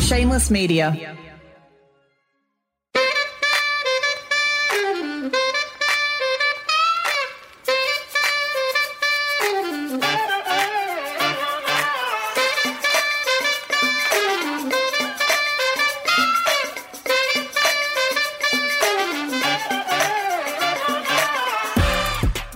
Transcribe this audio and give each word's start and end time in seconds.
Shameless 0.00 0.50
Media. 0.50 1.16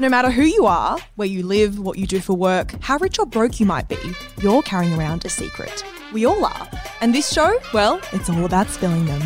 No 0.08 0.10
matter 0.10 0.30
who 0.30 0.44
you 0.44 0.64
are, 0.64 0.98
where 1.16 1.28
you 1.28 1.42
live, 1.42 1.78
what 1.78 1.98
you 1.98 2.06
do 2.06 2.18
for 2.18 2.32
work, 2.32 2.72
how 2.80 2.96
rich 2.96 3.18
or 3.18 3.26
broke 3.26 3.60
you 3.60 3.66
might 3.66 3.88
be, 3.88 3.98
you're 4.40 4.62
carrying 4.62 4.98
around 4.98 5.26
a 5.26 5.28
secret. 5.28 5.84
We 6.14 6.24
all 6.24 6.46
are. 6.46 6.70
And 7.02 7.14
this 7.14 7.30
show, 7.30 7.58
well, 7.74 8.00
it's 8.14 8.30
all 8.30 8.46
about 8.46 8.68
spilling 8.68 9.04
them. 9.04 9.20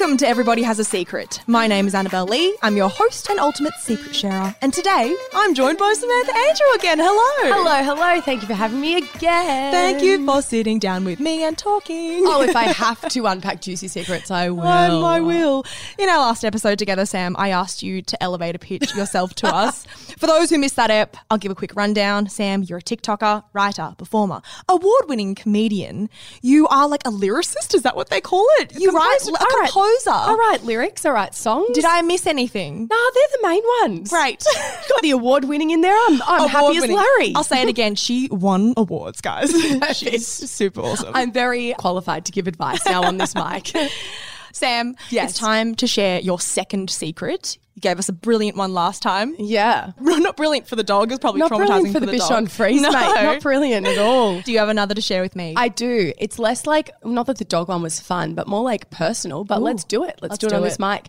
Welcome 0.00 0.16
to 0.16 0.26
Everybody 0.26 0.62
Has 0.62 0.78
a 0.78 0.84
Secret. 0.84 1.42
My 1.46 1.66
name 1.66 1.86
is 1.86 1.94
Annabelle 1.94 2.24
Lee. 2.24 2.56
I'm 2.62 2.74
your 2.74 2.88
host 2.88 3.28
and 3.28 3.38
ultimate 3.38 3.74
secret 3.80 4.16
sharer. 4.16 4.56
And 4.62 4.72
today, 4.72 5.14
I'm 5.34 5.52
joined 5.52 5.76
by 5.76 5.92
Samantha 5.92 6.34
Andrew 6.34 6.66
again. 6.74 6.98
Hello. 6.98 7.54
Hello, 7.54 7.84
hello. 7.84 8.20
Thank 8.22 8.40
you 8.40 8.48
for 8.48 8.54
having 8.54 8.80
me 8.80 8.96
again. 8.96 9.70
Thank 9.70 10.02
you 10.02 10.24
for 10.24 10.40
sitting 10.40 10.78
down 10.78 11.04
with 11.04 11.20
me 11.20 11.44
and 11.44 11.58
talking. 11.58 12.22
Oh, 12.24 12.40
if 12.40 12.56
I 12.56 12.62
have 12.72 13.10
to 13.10 13.26
unpack 13.26 13.60
juicy 13.60 13.88
secrets, 13.88 14.30
I 14.30 14.48
will. 14.48 15.04
I 15.04 15.20
will. 15.20 15.66
In 15.98 16.08
our 16.08 16.20
last 16.20 16.46
episode 16.46 16.78
together, 16.78 17.04
Sam, 17.04 17.36
I 17.38 17.50
asked 17.50 17.82
you 17.82 18.00
to 18.00 18.22
elevator 18.22 18.56
pitch 18.56 18.94
yourself 18.94 19.34
to 19.34 19.54
us. 19.54 19.84
For 20.18 20.26
those 20.26 20.48
who 20.48 20.56
missed 20.56 20.76
that 20.76 20.90
ep, 20.90 21.18
I'll 21.30 21.36
give 21.36 21.52
a 21.52 21.54
quick 21.54 21.76
rundown. 21.76 22.26
Sam, 22.30 22.62
you're 22.62 22.78
a 22.78 22.82
TikToker, 22.82 23.44
writer, 23.52 23.94
performer, 23.98 24.40
award 24.66 25.04
winning 25.08 25.34
comedian. 25.34 26.08
You 26.40 26.68
are 26.68 26.88
like 26.88 27.06
a 27.06 27.10
lyricist, 27.10 27.74
is 27.74 27.82
that 27.82 27.96
what 27.96 28.08
they 28.08 28.22
call 28.22 28.46
it? 28.60 28.80
You 28.80 28.92
write 28.92 29.18
Composer. 29.98 30.10
All 30.10 30.36
right. 30.36 30.46
I 30.48 30.50
write 30.52 30.64
lyrics, 30.64 31.04
I 31.04 31.10
write 31.10 31.34
songs. 31.34 31.68
Did 31.74 31.84
I 31.84 32.02
miss 32.02 32.26
anything? 32.26 32.88
Nah, 32.90 32.96
they're 33.14 33.40
the 33.40 33.48
main 33.48 33.62
ones. 33.82 34.10
Great. 34.10 34.44
Got 34.88 35.02
the 35.02 35.10
award 35.10 35.44
winning 35.44 35.70
in 35.70 35.80
there. 35.80 35.94
I'm, 36.08 36.20
I'm 36.26 36.48
happy 36.48 36.76
as 36.78 36.86
Larry. 36.88 37.32
I'll 37.34 37.44
say 37.44 37.62
it 37.62 37.68
again. 37.68 37.94
She 37.94 38.28
won 38.30 38.74
awards, 38.76 39.20
guys. 39.20 39.50
She's 39.96 40.26
super 40.26 40.80
awesome. 40.80 41.12
I'm 41.14 41.32
very 41.32 41.74
qualified 41.78 42.24
to 42.26 42.32
give 42.32 42.46
advice 42.46 42.84
now 42.86 43.02
on 43.04 43.18
this 43.18 43.34
mic. 43.34 43.72
Sam, 44.52 44.96
Yes. 45.10 45.30
it's 45.30 45.38
time 45.38 45.74
to 45.76 45.86
share 45.86 46.20
your 46.20 46.40
second 46.40 46.90
secret. 46.90 47.56
You 47.80 47.88
gave 47.88 47.98
us 47.98 48.10
a 48.10 48.12
brilliant 48.12 48.58
one 48.58 48.74
last 48.74 49.00
time. 49.00 49.34
Yeah. 49.38 49.92
Not 50.00 50.36
brilliant 50.36 50.68
for 50.68 50.76
the 50.76 50.82
dog. 50.82 51.12
It's 51.12 51.18
probably 51.18 51.38
Not 51.38 51.50
traumatizing 51.50 51.66
brilliant 51.66 51.92
for 51.94 52.00
the, 52.00 52.18
dog. 52.18 52.30
Bichon 52.30 52.50
Frise, 52.50 52.80
no. 52.82 52.90
mate. 52.92 53.22
Not 53.22 53.40
brilliant 53.40 53.86
at 53.86 53.96
all. 53.96 54.38
Do 54.42 54.52
you 54.52 54.58
have 54.58 54.68
another 54.68 54.94
to 54.94 55.00
share 55.00 55.22
with 55.22 55.34
me? 55.34 55.54
I 55.56 55.68
do. 55.68 56.12
It's 56.18 56.38
less 56.38 56.66
like 56.66 56.90
not 57.06 57.24
that 57.28 57.38
the 57.38 57.46
dog 57.46 57.68
one 57.68 57.80
was 57.80 57.98
fun, 57.98 58.34
but 58.34 58.46
more 58.46 58.62
like 58.62 58.90
personal. 58.90 59.44
But 59.44 59.62
let's 59.62 59.82
do 59.84 60.04
it. 60.04 60.18
Let's, 60.20 60.32
let's 60.32 60.38
do 60.38 60.48
it 60.48 60.50
do 60.50 60.56
on 60.56 60.62
it. 60.62 60.64
this 60.66 60.78
mic. 60.78 61.06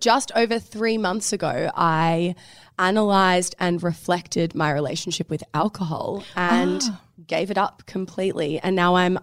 Just 0.00 0.32
over 0.34 0.58
three 0.58 0.98
months 0.98 1.32
ago, 1.32 1.70
I 1.76 2.34
analyzed 2.80 3.54
and 3.60 3.80
reflected 3.80 4.56
my 4.56 4.72
relationship 4.72 5.30
with 5.30 5.44
alcohol 5.54 6.24
and 6.34 6.82
Ah. 6.84 7.00
gave 7.28 7.52
it 7.52 7.58
up 7.58 7.84
completely. 7.86 8.58
And 8.58 8.74
now 8.74 8.96
I'm 8.96 9.20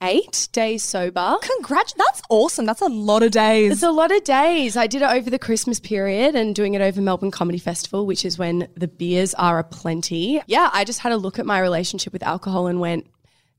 108 0.00 0.48
days 0.52 0.82
sober. 0.82 1.36
Congrats. 1.40 1.94
That's 1.94 2.22
awesome. 2.28 2.66
That's 2.66 2.80
a 2.82 2.88
lot 2.88 3.22
of 3.22 3.30
days. 3.30 3.72
It's 3.72 3.82
a 3.82 3.90
lot 3.90 4.14
of 4.14 4.22
days. 4.24 4.76
I 4.76 4.86
did 4.86 5.02
it 5.02 5.08
over 5.08 5.30
the 5.30 5.38
Christmas 5.38 5.80
period 5.80 6.34
and 6.34 6.54
doing 6.54 6.74
it 6.74 6.82
over 6.82 7.00
Melbourne 7.00 7.30
Comedy 7.30 7.58
Festival, 7.58 8.04
which 8.04 8.24
is 8.24 8.38
when 8.38 8.68
the 8.74 8.88
beers 8.88 9.34
are 9.34 9.58
aplenty. 9.58 10.42
Yeah, 10.46 10.68
I 10.72 10.84
just 10.84 11.00
had 11.00 11.12
a 11.12 11.16
look 11.16 11.38
at 11.38 11.46
my 11.46 11.60
relationship 11.60 12.12
with 12.12 12.22
alcohol 12.22 12.66
and 12.66 12.80
went, 12.80 13.06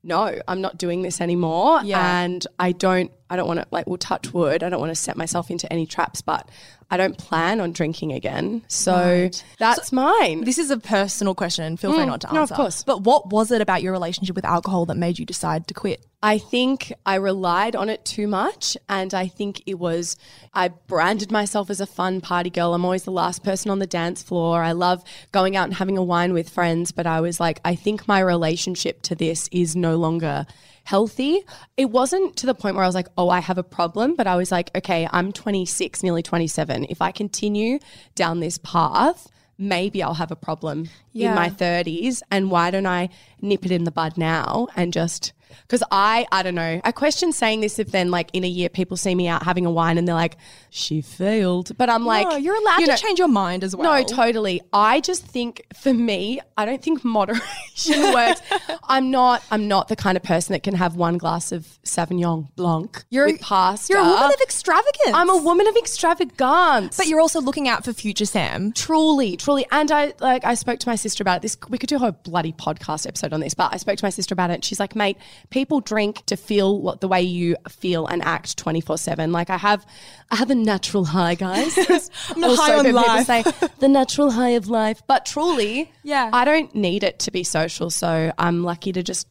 no, 0.04 0.40
I'm 0.48 0.62
not 0.62 0.78
doing 0.78 1.02
this 1.02 1.20
anymore. 1.20 1.82
Yeah. 1.84 2.22
And 2.22 2.46
I 2.60 2.74
don't, 2.74 3.12
I 3.30 3.38
don't 3.38 3.48
want 3.48 3.62
to, 3.62 3.68
like, 3.72 3.88
we'll 3.88 3.98
touch 3.98 4.32
wood. 4.32 4.62
I 4.62 4.70
don't 4.70 4.80
want 4.80 4.92
to 4.92 4.96
set 4.96 5.18
myself 5.18 5.50
into 5.50 5.72
any 5.74 5.88
traps, 5.88 6.22
but 6.22 6.48
I 6.92 6.98
don't 6.98 7.18
plan 7.18 7.60
on 7.62 7.72
drinking 7.72 8.14
again. 8.14 8.64
So 8.68 9.30
that's 9.58 9.92
mine. 9.92 10.44
this 10.44 10.60
is 10.60 10.70
a 10.70 10.78
personal 10.78 11.34
question. 11.34 11.78
Feel 11.78 11.94
free 11.94 12.04
mm. 12.04 12.08
not 12.08 12.22
to 12.22 12.28
answer. 12.28 12.36
no, 12.36 12.44
of 12.44 12.52
course. 12.52 12.84
But 12.84 13.02
what 13.02 13.30
was 13.30 13.52
it 13.52 13.62
about 13.62 13.82
your 13.82 13.92
relationship 13.92 14.36
with 14.36 14.46
alcohol 14.46 14.86
that 14.86 14.96
made 14.96 15.18
you 15.18 15.26
decide 15.26 15.68
to 15.68 15.74
quit? 15.74 16.06
I 16.22 16.38
think 16.38 16.94
I 17.06 17.16
relied 17.16 17.76
on 17.76 17.90
it 17.90 18.06
too 18.06 18.28
much. 18.28 18.78
And 18.88 19.14
I 19.14 19.28
think 19.28 19.64
it 19.66 19.76
was, 19.76 20.16
I 20.54 20.68
branded 20.70 21.32
myself 21.32 21.70
as 21.70 21.82
a 21.82 21.88
fun 21.88 22.22
party 22.22 22.50
girl. 22.50 22.74
I'm 22.74 22.86
always 22.86 23.04
the 23.04 23.12
last 23.12 23.44
person 23.44 23.72
on 23.72 23.80
the 23.80 23.88
dance 23.88 24.22
floor. 24.22 24.62
I 24.62 24.74
love 24.74 25.04
going 25.32 25.56
out 25.56 25.66
and 25.66 25.74
having 25.74 25.98
a 25.98 26.04
wine 26.04 26.34
with 26.34 26.50
friends. 26.50 26.92
But 26.92 27.08
I 27.08 27.20
was 27.20 27.40
like, 27.40 27.62
I 27.66 27.76
think 27.76 28.08
my 28.08 28.20
relationship 28.20 29.02
to 29.04 29.16
this 29.16 29.50
is 29.52 29.76
no 29.76 29.98
longer 29.98 30.46
healthy. 30.86 31.42
It 31.76 31.90
wasn't 31.92 32.38
to 32.38 32.46
the 32.46 32.56
point 32.56 32.76
where 32.76 32.84
I 32.84 32.88
was 32.88 32.96
like, 32.96 33.10
oh, 33.18 33.30
I 33.30 33.42
have 33.42 33.58
a 33.58 33.64
problem. 33.64 34.16
But 34.16 34.28
I 34.28 34.36
was 34.38 34.52
like, 34.52 34.72
okay, 34.76 35.08
I'm 35.12 35.34
26, 35.34 36.02
nearly 36.04 36.24
27. 36.24 36.86
If 36.90 37.02
I 37.02 37.12
continue 37.12 37.80
down 38.16 38.40
this 38.40 38.58
path, 38.60 39.28
maybe 39.58 40.02
I'll 40.02 40.14
have 40.16 40.32
a 40.32 40.36
problem 40.36 40.90
Yeah. 41.12 41.30
in 41.30 41.36
my 41.36 41.50
30s. 41.50 42.22
And 42.32 42.50
why 42.52 42.72
don't 42.72 42.86
I 42.88 43.10
nip 43.42 43.66
it 43.66 43.72
in 43.72 43.84
the 43.84 43.92
bud 43.92 44.18
now 44.18 44.68
and 44.76 44.94
just. 44.94 45.34
Because 45.62 45.84
I, 45.92 46.28
I 46.32 46.44
don't 46.44 46.56
know. 46.56 46.80
I 46.84 46.92
question 46.92 47.32
saying 47.32 47.62
this 47.62 47.80
if 47.80 47.92
then, 47.92 48.12
like, 48.12 48.30
in 48.34 48.44
a 48.44 48.48
year, 48.48 48.70
people 48.70 48.98
see 48.98 49.16
me 49.16 49.28
out 49.28 49.44
having 49.44 49.66
a 49.66 49.72
wine 49.72 49.98
and 49.98 50.08
they're 50.08 50.16
like, 50.16 50.38
she 50.70 51.02
failed. 51.02 51.76
But 51.78 51.90
I'm 51.90 52.06
like, 52.06 52.28
no, 52.28 52.36
you're 52.36 52.56
allowed 52.56 52.80
you 52.80 52.86
to 52.88 52.92
know, 52.92 52.98
change 52.98 53.20
your 53.20 53.28
mind 53.28 53.64
as 53.64 53.76
well. 53.76 53.92
no, 54.00 54.04
totally. 54.04 54.62
I 54.74 55.00
just 55.02 55.26
think 55.26 55.66
for 55.74 55.94
me, 55.94 56.40
I 56.58 56.66
don't 56.66 56.82
think 56.84 57.04
moderation 57.04 58.02
works. 58.14 58.42
I'm 58.88 59.10
not. 59.12 59.44
I'm 59.52 59.68
not 59.68 59.88
the 59.88 59.96
kind 59.96 60.18
of 60.18 60.24
person 60.24 60.54
that 60.54 60.64
can 60.64 60.76
have 60.76 60.96
one 60.96 61.18
glass 61.18 61.52
of 61.52 61.66
Sauvignon 61.84 62.54
Blanc 62.56 63.04
You're 63.10 63.26
with 63.28 63.42
pasta. 63.42 63.94
You're 63.94 64.02
a 64.02 64.08
woman 64.08 64.32
of 64.34 64.42
extravagance. 64.42 65.14
I'm 65.14 65.30
a 65.30 65.38
woman 65.38 65.68
of 65.68 65.76
extravagance. 65.78 66.98
But 66.98 67.08
you're 67.08 67.22
also 67.22 67.42
looking 67.42 67.68
out 67.68 67.86
for 67.86 67.94
future 67.94 68.26
Sam. 68.26 68.72
Truly, 68.74 69.38
truly. 69.38 69.66
And 69.72 69.92
I 69.92 70.14
like 70.20 70.46
I 70.46 70.56
spoke 70.56 70.80
to 70.80 70.90
my 70.90 70.96
sister 70.96 71.24
about 71.24 71.38
it. 71.38 71.42
This 71.42 71.58
we 71.70 71.78
could 71.78 71.90
do 71.90 71.96
a 71.96 72.00
whole 72.00 72.12
bloody 72.12 72.54
podcast 72.54 73.08
episode 73.08 73.34
on 73.34 73.40
this, 73.40 73.54
but 73.54 73.74
I 73.74 73.78
spoke 73.78 73.98
to 73.98 74.06
my 74.06 74.10
sister 74.10 74.34
about 74.34 74.50
it. 74.52 74.56
and 74.56 74.66
She's 74.66 74.80
like, 74.80 74.96
mate, 74.96 75.18
people 75.50 75.80
drink 75.82 76.26
to 76.28 76.36
feel 76.36 76.80
what 76.82 77.02
the 77.02 77.08
way 77.08 77.22
you 77.22 77.56
feel 77.70 78.08
and 78.08 78.22
act 78.24 78.58
24-7. 78.64 79.32
Like 79.32 79.50
I 79.50 79.58
have 79.58 79.86
I 80.32 80.36
have 80.38 80.50
a 80.50 80.56
natural 80.56 81.06
high, 81.06 81.36
guys. 81.36 81.78
I'm 82.30 82.44
a 82.44 82.56
high 82.56 82.74
on 82.78 82.86
people 82.86 83.02
life. 83.02 83.26
say 83.26 83.44
the 83.80 83.88
natural 83.88 84.32
high 84.32 84.50
of 84.50 84.68
life. 84.68 85.02
But 85.08 85.26
truly, 85.26 85.92
Yeah. 86.04 86.30
I 86.34 86.46
don't 86.46 86.74
need 86.76 87.04
it 87.04 87.20
to 87.20 87.32
be 87.32 87.44
social. 87.44 87.90
So 87.90 88.32
I'm 88.38 88.64
lucky 88.64 88.92
to 88.94 89.04
just 89.04 89.28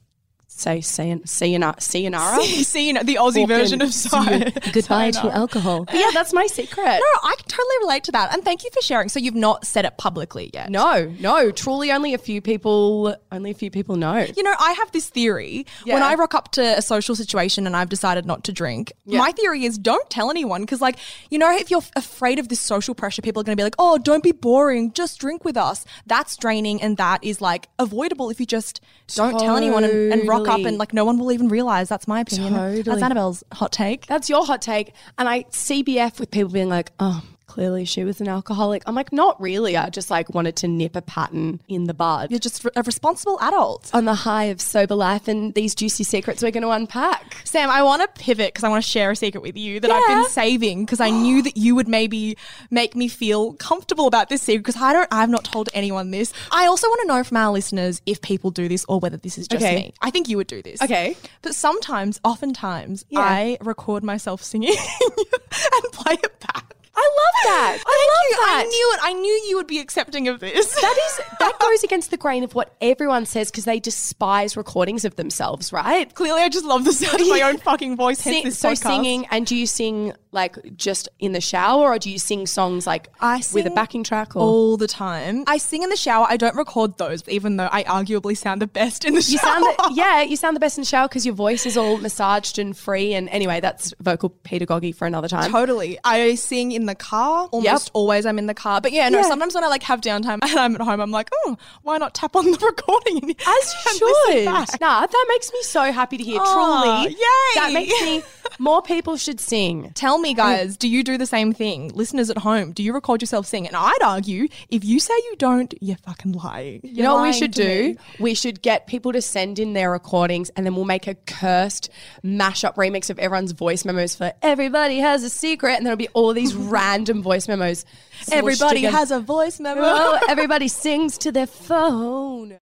say 0.55 0.81
sayonara. 0.81 1.75
sayonara. 1.81 2.37
Know, 2.37 3.03
the 3.03 3.17
Aussie 3.17 3.47
version 3.49 3.83
of 3.83 3.89
you. 3.89 4.51
Goodbye 4.73 5.11
to 5.13 5.31
alcohol. 5.31 5.87
Yeah, 5.93 6.11
that's 6.13 6.33
my 6.33 6.47
secret. 6.47 6.85
No, 6.85 7.29
I 7.29 7.35
can 7.37 7.49
totally 7.49 7.77
relate 7.83 8.05
to 8.05 8.13
that. 8.13 8.33
And 8.33 8.45
thank 8.45 8.63
you 8.65 8.71
for 8.73 8.81
sharing. 8.81 9.09
So 9.09 9.19
you've 9.19 9.35
not 9.35 9.67
said 9.67 9.85
it 9.85 9.97
publicly 9.99 10.51
yet. 10.53 10.71
No, 10.71 11.13
no, 11.21 11.51
truly 11.51 11.91
only 11.93 12.15
a 12.15 12.19
few 12.19 12.41
people 12.41 13.17
only 13.33 13.51
a 13.51 13.55
few 13.55 13.71
people 13.71 13.97
know. 13.97 14.27
You 14.37 14.43
know, 14.43 14.55
I 14.59 14.73
have 14.73 14.93
this 14.93 15.09
theory. 15.09 15.67
When 15.85 16.03
I 16.03 16.15
rock 16.15 16.35
up 16.35 16.53
to 16.53 16.63
a 16.63 16.83
social 16.83 17.15
situation 17.15 17.67
and 17.67 17.77
I've 17.77 17.89
decided 17.89 18.27
not 18.27 18.45
to 18.45 18.53
drink, 18.53 18.93
my 19.05 19.33
theory 19.33 19.65
is 19.65 19.79
don't 19.79 20.09
tell 20.11 20.31
anyone 20.31 20.63
because, 20.63 20.81
like, 20.81 20.99
you 21.31 21.39
know, 21.39 21.55
if 21.55 21.71
you're 21.71 21.83
afraid 21.97 22.39
of 22.39 22.49
this 22.49 22.61
social 22.61 22.95
pressure, 22.95 23.23
people 23.23 23.41
are 23.41 23.45
going 23.45 23.57
to 23.57 23.61
be 23.61 23.65
like, 23.65 23.77
oh, 23.79 23.99
don't 23.99 24.23
be 24.23 24.33
boring, 24.33 24.93
just 24.93 25.19
drink 25.19 25.45
with 25.45 25.57
us. 25.57 25.85
That's 26.07 26.37
draining 26.37 26.81
and 26.83 26.97
that 26.97 27.23
is 27.25 27.41
like 27.41 27.69
avoidable 27.79 28.31
if 28.31 28.41
you 28.41 28.47
just 28.47 28.81
don't 29.09 29.39
tell 29.39 29.57
anyone 29.57 29.85
and, 29.85 30.13
and 30.13 30.29
rock 30.29 30.49
up 30.49 30.61
and 30.61 30.79
like 30.79 30.93
no 30.93 31.05
one 31.05 31.19
will 31.19 31.33
even 31.33 31.49
realize. 31.49 31.89
That's 31.89 32.09
my 32.09 32.21
opinion. 32.21 32.53
That's 32.83 33.03
Annabelle's 33.03 33.45
hot 33.53 33.73
take. 33.73 34.07
That's 34.07 34.29
your 34.31 34.45
hot 34.47 34.63
take. 34.63 34.93
And 35.19 35.29
I 35.29 35.45
CBF 35.45 36.19
with 36.21 36.31
people 36.31 36.51
being 36.53 36.69
like, 36.69 36.93
"Oh, 36.99 37.23
clearly 37.55 37.85
she 37.85 38.03
was 38.05 38.21
an 38.21 38.29
alcoholic." 38.29 38.83
I'm 38.87 38.95
like, 38.95 39.13
"Not 39.13 39.41
really. 39.41 39.77
I 39.77 39.89
just 39.91 40.11
like 40.11 40.27
wanted 40.35 40.57
to 40.57 40.69
nip 40.69 40.97
a 40.97 41.03
pattern 41.03 41.61
in 41.69 41.85
the 41.85 41.95
bud." 41.95 42.31
You're 42.31 42.41
just 42.49 42.65
a 42.77 42.83
responsible 42.83 43.39
adult. 43.41 43.91
on 43.95 44.05
the 44.05 44.15
high 44.29 44.45
of 44.55 44.61
sober 44.61 44.95
life 44.95 45.29
and 45.29 45.55
these 45.55 45.75
juicy 45.75 46.05
secrets 46.05 46.43
we're 46.43 46.51
going 46.51 46.63
to 46.71 46.71
unpack. 46.71 47.37
Sam, 47.45 47.71
I 47.71 47.83
want 47.83 48.03
to 48.03 48.09
pivot 48.23 48.49
because 48.53 48.65
I 48.65 48.69
want 48.69 48.85
to 48.85 48.91
share 48.91 49.11
a 49.11 49.17
secret 49.17 49.43
with 49.43 49.57
you 49.57 49.81
that 49.81 49.91
I've 49.91 50.07
been 50.07 50.29
saving 50.31 50.85
because 50.85 51.01
I 51.01 51.11
knew 51.11 51.43
that 51.43 51.57
you 51.57 51.75
would 51.77 51.89
maybe 51.89 52.37
make 52.71 52.95
me 52.97 53.09
feel 53.09 53.53
comfortable 53.55 54.07
about 54.07 54.29
this 54.29 54.43
secret 54.43 54.65
because 54.65 54.81
I 54.83 54.93
don't, 54.93 55.09
I've 55.13 55.31
not 55.31 55.45
told 55.45 55.69
anyone 55.75 56.11
this. 56.11 56.33
I 56.51 56.67
also 56.67 56.89
want 56.89 57.01
to 57.03 57.07
know 57.09 57.23
from 57.25 57.37
our 57.37 57.53
listeners 57.53 58.03
if 58.07 58.21
people 58.21 58.51
do 58.51 58.69
this 58.69 58.85
or 58.89 58.99
whether 59.01 59.17
this 59.17 59.39
is 59.39 59.47
just 59.49 59.63
Okay. 59.65 59.77
me. 59.77 59.95
I 60.03 60.11
think 60.11 60.29
you 60.29 60.37
would 60.39 60.47
do 60.49 60.63
this. 60.63 60.83
Okay. 60.83 61.17
But 61.43 61.55
sometimes, 61.55 62.21
oftentimes, 62.25 63.05
Yeah. 63.11 63.21
I 63.21 63.59
record 63.61 64.03
myself 64.03 64.43
singing 64.43 64.75
and 65.15 65.93
play 65.93 66.15
it 66.23 66.41
back. 66.41 66.74
I 66.97 67.01
love 67.01 67.45
that. 67.45 67.79
I 67.87 68.09
love 68.15 68.31
you. 68.31 68.55
I 68.55 68.63
knew 68.65 68.93
it. 68.95 69.01
I 69.03 69.13
knew 69.13 69.33
you 69.49 69.57
would 69.57 69.67
be 69.67 69.79
accepting 69.81 70.29
of 70.29 70.41
this. 70.41 70.75
that 70.81 70.99
is 71.07 71.21
that 71.41 71.59
goes 71.59 71.83
against 71.83 72.11
the 72.11 72.17
grain 72.17 72.45
of 72.45 72.55
what 72.55 72.75
everyone 72.81 73.27
says 73.27 73.51
because 73.51 73.65
they 73.65 73.81
despise 73.81 74.57
recordings 74.57 75.05
of 75.05 75.17
themselves, 75.17 75.73
right? 75.73 76.13
Clearly, 76.15 76.43
I 76.43 76.49
just 76.49 76.65
love 76.65 76.85
the 76.85 76.93
sound 76.93 77.21
of 77.21 77.29
my 77.29 77.43
own 77.43 77.59
fucking 77.65 77.97
voice. 77.97 78.19
Sing- 78.19 78.51
so 78.51 78.71
podcast. 78.71 78.79
singing 78.79 79.27
and 79.31 79.47
do 79.47 79.57
you 79.57 79.67
sing 79.67 80.13
like 80.31 80.57
just 80.77 81.09
in 81.21 81.33
the 81.33 81.41
shower, 81.41 81.93
or 81.93 81.99
do 81.99 82.11
you 82.11 82.19
sing 82.19 82.47
songs 82.47 82.87
like 82.87 83.09
I 83.21 83.41
with 83.53 83.67
a 83.67 83.71
backing 83.71 84.03
track? 84.03 84.35
Or 84.35 84.41
all 84.43 84.77
the 84.77 84.89
time. 84.89 85.45
I 85.47 85.59
sing 85.59 85.83
in 85.83 85.91
the 85.91 85.97
shower. 85.97 86.27
I 86.29 86.37
don't 86.37 86.57
record 86.57 86.99
those, 86.99 87.27
even 87.29 87.57
though 87.57 87.69
I 87.71 87.85
arguably 87.85 88.37
sound 88.37 88.61
the 88.61 88.67
best 88.67 89.05
in 89.05 89.15
the 89.15 89.21
you 89.21 89.39
shower. 89.39 89.61
sound 89.61 89.65
the, 89.65 89.93
yeah, 89.95 90.23
you 90.23 90.37
sound 90.37 90.57
the 90.57 90.61
best 90.61 90.77
in 90.77 90.83
the 90.83 90.87
shower 90.87 91.07
because 91.09 91.25
your 91.25 91.37
voice 91.37 91.67
is 91.67 91.77
all 91.77 91.99
massaged 91.99 92.59
and 92.59 92.77
free. 92.77 93.15
And 93.15 93.29
anyway, 93.29 93.61
that's 93.61 93.95
vocal 94.01 94.29
pedagogy 94.31 94.91
for 94.91 95.07
another 95.07 95.29
time. 95.29 95.51
Totally. 95.53 95.99
I 96.05 96.35
sing 96.35 96.73
in 96.73 96.84
the 96.87 96.95
car. 96.95 97.49
Almost 97.53 97.91
always 97.95 98.27
I'm 98.27 98.39
in 98.39 98.47
the 98.47 98.55
car. 98.55 98.81
But 98.81 98.93
yeah, 98.93 99.09
no, 99.09 99.19
Yeah. 99.19 99.29
sometimes 99.29 99.55
when 99.55 99.65
I 99.65 99.69
like 99.69 99.83
have 99.85 100.01
downtime 100.01 100.39
and 100.43 100.59
I'm 100.59 100.75
at 100.75 100.81
home, 100.81 101.01
I'm 101.01 101.11
like, 101.11 101.31
oh, 101.47 101.57
why 101.83 101.99
not 101.99 102.15
tap 102.15 102.37
on 102.37 102.45
the 102.51 102.59
recording? 102.67 103.35
As 103.47 103.75
you 104.01 104.15
should. 104.29 104.45
Nah, 104.81 105.07
that 105.07 105.27
makes 105.29 105.53
me 105.53 105.63
so 105.63 105.93
happy 105.93 106.17
to 106.19 106.25
hear. 106.25 106.41
Aw, 106.43 107.03
Truly, 107.05 107.15
yay. 107.15 107.55
that 107.57 107.71
makes 107.73 108.01
me. 108.03 108.23
More 108.59 108.83
people 108.83 109.17
should 109.17 109.41
sing. 109.41 109.91
Tell 109.95 110.19
me, 110.19 110.35
guys, 110.35 110.77
do 110.77 110.89
you 110.89 111.03
do 111.03 111.19
the 111.19 111.27
same 111.27 111.53
thing? 111.53 111.91
Listeners 111.95 112.31
at 112.31 112.39
home, 112.39 112.73
do 112.73 112.83
you 112.83 112.93
record 112.93 113.23
yourself 113.23 113.47
sing? 113.47 113.67
And 113.67 113.77
I'd 113.77 114.03
argue 114.03 114.49
if 114.69 114.85
you 114.85 115.01
say 115.01 115.15
you 115.15 115.35
don't, 115.39 115.75
you're 115.81 115.97
fucking 115.99 116.33
lying. 116.33 116.81
You 116.83 117.03
know 117.03 117.15
what 117.15 117.23
we 117.25 117.33
should 117.33 117.51
do? 117.51 117.97
We 118.19 118.35
should 118.35 118.63
get 118.63 118.87
people 118.87 119.13
to 119.13 119.23
send 119.23 119.59
in 119.59 119.73
their 119.73 119.91
recordings 119.91 120.51
and 120.51 120.65
then 120.65 120.75
we'll 120.75 120.85
make 120.85 121.07
a 121.07 121.15
cursed 121.15 121.91
mashup 122.25 122.77
remix 122.77 123.11
of 123.11 123.19
everyone's 123.19 123.53
voice 123.53 123.85
memos 123.85 124.15
for 124.15 124.33
everybody 124.43 124.99
has 124.99 125.23
a 125.23 125.31
secret 125.31 125.75
and 125.75 125.87
there'll 125.87 125.97
be 125.97 126.09
all 126.09 126.33
these 126.33 126.55
random 126.55 127.23
voice 127.23 127.49
memos. 127.49 127.85
Everybody 128.31 128.83
has 128.83 129.11
a 129.11 129.21
voice 129.21 129.61
memo. 129.61 130.19
Everybody 130.29 130.69
sings 130.69 131.19
to 131.19 131.33
their 131.33 131.47
phone. 131.47 132.59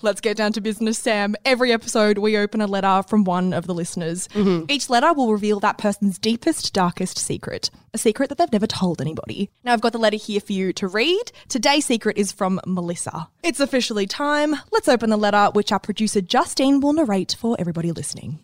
Let's 0.00 0.20
get 0.20 0.36
down 0.36 0.52
to 0.52 0.60
business, 0.60 0.96
Sam. 0.96 1.34
Every 1.44 1.72
episode, 1.72 2.18
we 2.18 2.38
open 2.38 2.60
a 2.60 2.68
letter 2.68 3.02
from 3.08 3.24
one 3.24 3.52
of 3.52 3.66
the 3.66 3.74
listeners. 3.74 4.28
Mm-hmm. 4.28 4.66
Each 4.68 4.88
letter 4.88 5.12
will 5.12 5.32
reveal 5.32 5.58
that 5.58 5.76
person's 5.76 6.20
deepest, 6.20 6.72
darkest 6.72 7.18
secret, 7.18 7.68
a 7.92 7.98
secret 7.98 8.28
that 8.28 8.38
they've 8.38 8.52
never 8.52 8.68
told 8.68 9.00
anybody. 9.00 9.50
Now, 9.64 9.72
I've 9.72 9.80
got 9.80 9.90
the 9.90 9.98
letter 9.98 10.16
here 10.16 10.40
for 10.40 10.52
you 10.52 10.72
to 10.74 10.86
read. 10.86 11.32
Today's 11.48 11.86
secret 11.86 12.16
is 12.16 12.30
from 12.30 12.60
Melissa. 12.64 13.28
It's 13.42 13.58
officially 13.58 14.06
time. 14.06 14.54
Let's 14.70 14.86
open 14.86 15.10
the 15.10 15.16
letter, 15.16 15.50
which 15.52 15.72
our 15.72 15.80
producer 15.80 16.20
Justine 16.20 16.78
will 16.78 16.92
narrate 16.92 17.34
for 17.36 17.56
everybody 17.58 17.90
listening. 17.90 18.38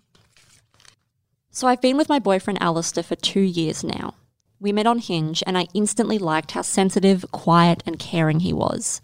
So 1.52 1.68
I've 1.68 1.80
been 1.80 1.96
with 1.96 2.08
my 2.08 2.18
boyfriend 2.18 2.60
Alistair 2.60 3.04
for 3.04 3.14
two 3.14 3.38
years 3.38 3.84
now. 3.84 4.16
We 4.58 4.72
met 4.72 4.88
on 4.88 4.98
Hinge, 4.98 5.40
and 5.46 5.56
I 5.56 5.68
instantly 5.72 6.18
liked 6.18 6.50
how 6.50 6.62
sensitive, 6.62 7.24
quiet, 7.30 7.84
and 7.86 7.96
caring 7.96 8.40
he 8.40 8.52
was. 8.52 9.00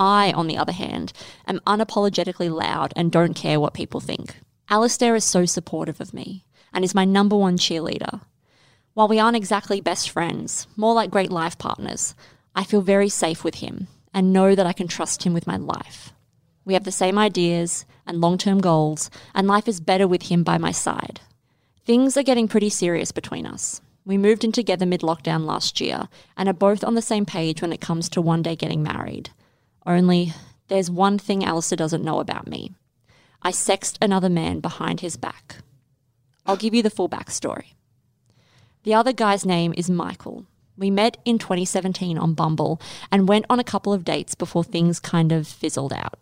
I, 0.00 0.32
on 0.32 0.46
the 0.46 0.56
other 0.56 0.72
hand, 0.72 1.12
am 1.46 1.60
unapologetically 1.66 2.50
loud 2.50 2.94
and 2.96 3.12
don't 3.12 3.34
care 3.34 3.60
what 3.60 3.74
people 3.74 4.00
think. 4.00 4.34
Alistair 4.70 5.14
is 5.14 5.24
so 5.24 5.44
supportive 5.44 6.00
of 6.00 6.14
me 6.14 6.46
and 6.72 6.84
is 6.84 6.94
my 6.94 7.04
number 7.04 7.36
one 7.36 7.58
cheerleader. 7.58 8.22
While 8.94 9.08
we 9.08 9.18
aren't 9.18 9.36
exactly 9.36 9.82
best 9.82 10.08
friends, 10.08 10.66
more 10.74 10.94
like 10.94 11.10
great 11.10 11.30
life 11.30 11.58
partners, 11.58 12.14
I 12.56 12.64
feel 12.64 12.80
very 12.80 13.10
safe 13.10 13.44
with 13.44 13.56
him 13.56 13.88
and 14.14 14.32
know 14.32 14.54
that 14.54 14.66
I 14.66 14.72
can 14.72 14.88
trust 14.88 15.24
him 15.24 15.34
with 15.34 15.46
my 15.46 15.56
life. 15.56 16.14
We 16.64 16.72
have 16.72 16.84
the 16.84 16.92
same 16.92 17.18
ideas 17.18 17.84
and 18.06 18.22
long 18.22 18.38
term 18.38 18.60
goals, 18.60 19.10
and 19.34 19.46
life 19.46 19.68
is 19.68 19.80
better 19.80 20.08
with 20.08 20.22
him 20.22 20.42
by 20.42 20.56
my 20.56 20.72
side. 20.72 21.20
Things 21.84 22.16
are 22.16 22.22
getting 22.22 22.48
pretty 22.48 22.70
serious 22.70 23.12
between 23.12 23.46
us. 23.46 23.82
We 24.06 24.16
moved 24.16 24.44
in 24.44 24.52
together 24.52 24.86
mid 24.86 25.02
lockdown 25.02 25.44
last 25.44 25.78
year 25.78 26.08
and 26.38 26.48
are 26.48 26.54
both 26.54 26.84
on 26.84 26.94
the 26.94 27.02
same 27.02 27.26
page 27.26 27.60
when 27.60 27.72
it 27.72 27.82
comes 27.82 28.08
to 28.10 28.22
one 28.22 28.40
day 28.42 28.56
getting 28.56 28.82
married. 28.82 29.30
Only, 29.86 30.32
there's 30.68 30.90
one 30.90 31.18
thing 31.18 31.44
Alistair 31.44 31.76
doesn't 31.76 32.04
know 32.04 32.20
about 32.20 32.46
me. 32.46 32.72
I 33.42 33.50
sexed 33.50 33.98
another 34.00 34.28
man 34.28 34.60
behind 34.60 35.00
his 35.00 35.16
back. 35.16 35.56
I'll 36.46 36.56
give 36.56 36.74
you 36.74 36.82
the 36.82 36.90
full 36.90 37.08
backstory. 37.08 37.74
The 38.82 38.94
other 38.94 39.12
guy's 39.12 39.44
name 39.46 39.74
is 39.76 39.90
Michael. 39.90 40.46
We 40.76 40.90
met 40.90 41.18
in 41.24 41.38
2017 41.38 42.16
on 42.16 42.34
Bumble 42.34 42.80
and 43.12 43.28
went 43.28 43.46
on 43.50 43.58
a 43.58 43.64
couple 43.64 43.92
of 43.92 44.04
dates 44.04 44.34
before 44.34 44.64
things 44.64 44.98
kind 44.98 45.32
of 45.32 45.46
fizzled 45.46 45.92
out. 45.92 46.18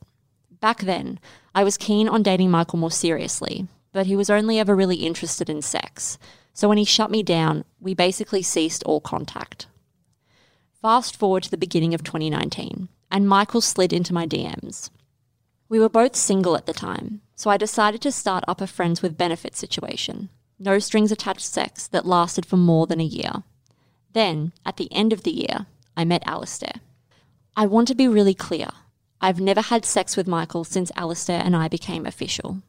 Back 0.61 0.81
then, 0.81 1.21
I 1.55 1.63
was 1.63 1.77
keen 1.77 2.09
on 2.09 2.23
dating 2.23 2.51
Michael 2.51 2.79
more 2.79 2.91
seriously, 2.91 3.69
but 3.93 4.07
he 4.07 4.17
was 4.17 4.31
only 4.31 4.59
ever 4.59 4.75
really 4.75 5.07
interested 5.07 5.49
in 5.49 5.63
sex. 5.63 6.19
So 6.53 6.69
when 6.69 6.79
he 6.79 6.85
shut 6.85 7.11
me 7.11 7.23
down, 7.23 7.65
we 7.81 7.95
basically 7.95 8.43
ceased 8.43 8.83
all 8.83 9.01
contact. 9.01 9.69
Fast 10.83 11.17
forward 11.17 11.45
to 11.45 11.51
the 11.51 11.57
beginning 11.57 11.95
of 11.95 12.03
2019, 12.03 12.89
and 13.11 13.29
Michael 13.29 13.61
slid 13.61 13.93
into 13.93 14.15
my 14.15 14.27
DMs. 14.27 14.91
We 15.69 15.79
were 15.79 15.89
both 15.89 16.17
single 16.17 16.57
at 16.57 16.67
the 16.67 16.73
time, 16.73 17.21
so 17.37 17.51
I 17.51 17.57
decided 17.57 18.01
to 18.03 18.13
start 18.13 18.45
up 18.49 18.61
a 18.61 18.67
friends 18.67 19.03
with 19.03 19.19
benefits 19.19 19.59
situation. 19.59 20.31
No 20.59 20.79
strings 20.79 21.13
attached 21.13 21.47
sex 21.47 21.87
that 21.89 22.07
lasted 22.07 22.47
for 22.47 22.57
more 22.57 22.87
than 22.87 23.01
a 23.01 23.05
year. 23.05 23.43
Then, 24.13 24.53
at 24.65 24.77
the 24.77 24.93
end 24.93 25.13
of 25.13 25.23
the 25.23 25.31
year, 25.31 25.67
I 25.97 26.05
met 26.05 26.27
Alistair. 26.27 26.73
I 27.57 27.67
want 27.67 27.89
to 27.89 27.95
be 27.95 28.09
really 28.09 28.35
clear. 28.35 28.69
I've 29.21 29.41
never 29.41 29.61
had 29.61 29.85
sex 29.85 30.17
with 30.17 30.27
Michael 30.27 30.65
since 30.65 30.93
Alistair 30.97 31.43
and 31.45 31.55
I 31.55 31.69
became 31.69 32.07
official. 32.07 32.63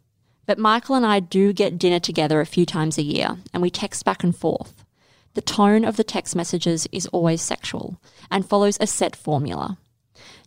But 0.45 0.57
Michael 0.57 0.95
and 0.95 1.05
I 1.05 1.19
do 1.19 1.53
get 1.53 1.77
dinner 1.77 1.99
together 1.99 2.41
a 2.41 2.45
few 2.45 2.65
times 2.65 2.97
a 2.97 3.03
year, 3.03 3.37
and 3.53 3.61
we 3.61 3.69
text 3.69 4.03
back 4.03 4.23
and 4.23 4.35
forth. 4.35 4.83
The 5.35 5.41
tone 5.41 5.85
of 5.85 5.95
the 5.95 6.03
text 6.03 6.35
messages 6.35 6.87
is 6.91 7.05
always 7.07 7.41
sexual 7.41 8.01
and 8.31 8.49
follows 8.49 8.77
a 8.81 8.87
set 8.87 9.15
formula. 9.15 9.77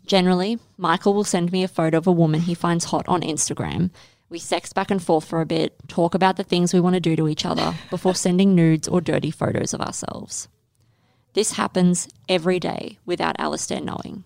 Generally, 0.07 0.59
Michael 0.77 1.15
will 1.15 1.25
send 1.25 1.53
me 1.53 1.63
a 1.63 1.69
photo 1.69 1.99
of 1.99 2.07
a 2.07 2.13
woman 2.13 2.41
he 2.41 2.55
finds 2.55 2.87
hot 2.87 3.07
on 3.09 3.23
Instagram. 3.23 3.91
We 4.29 4.39
sext 4.39 4.75
back 4.75 4.91
and 4.91 5.03
forth 5.03 5.25
for 5.25 5.41
a 5.41 5.47
bit, 5.47 5.77
talk 5.89 6.15
about 6.15 6.37
the 6.37 6.45
things 6.45 6.73
we 6.73 6.81
want 6.81 6.95
to 6.95 7.01
do 7.01 7.17
to 7.17 7.29
each 7.29 7.45
other 7.45 7.75
before 7.91 8.15
sending 8.15 8.55
nudes 8.55 8.89
or 8.89 9.01
dirty 9.01 9.31
photos 9.31 9.75
of 9.75 9.81
ourselves. 9.81 10.49
This 11.35 11.53
happens 11.53 12.09
every 12.29 12.59
day 12.59 12.99
without 13.07 13.37
Alistair 13.39 13.81
knowing. 13.81 14.25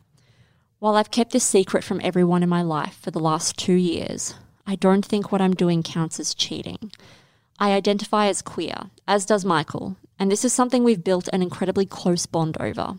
While 0.79 0.97
I've 0.97 1.11
kept 1.11 1.33
this 1.33 1.45
secret 1.45 1.85
from 1.85 2.01
everyone 2.03 2.43
in 2.43 2.49
my 2.49 2.63
life 2.63 2.99
for 3.01 3.11
the 3.11 3.21
last 3.21 3.57
two 3.57 3.75
years, 3.75 4.35
I 4.67 4.77
don't 4.77 5.05
think 5.05 5.31
what 5.31 5.41
I'm 5.41 5.55
doing 5.55 5.83
counts 5.83 6.19
as 6.19 6.35
cheating. 6.35 6.93
I 7.59 7.73
identify 7.73 8.27
as 8.27 8.43
queer, 8.43 8.91
as 9.07 9.25
does 9.25 9.45
Michael, 9.45 9.97
and 10.19 10.31
this 10.31 10.45
is 10.45 10.53
something 10.53 10.85
we've 10.85 11.05
built 11.05 11.29
an 11.33 11.43
incredibly 11.43 11.87
close 11.87 12.27
bond 12.27 12.57
over. 12.61 12.99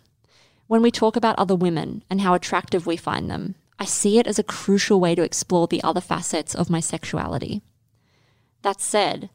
When 0.67 0.81
we 0.81 0.91
talk 0.91 1.15
about 1.15 1.39
other 1.39 1.55
women 1.55 2.03
and 2.09 2.19
how 2.19 2.33
attractive 2.33 2.85
we 2.85 2.97
find 2.97 3.29
them, 3.29 3.55
I 3.79 3.85
see 3.85 4.19
it 4.19 4.27
as 4.27 4.37
a 4.37 4.43
crucial 4.43 4.99
way 4.99 5.15
to 5.15 5.23
explore 5.23 5.67
the 5.67 5.81
other 5.81 6.01
facets 6.01 6.53
of 6.53 6.69
my 6.69 6.81
sexuality. 6.81 7.61
That 8.63 8.81
said, 8.81 9.29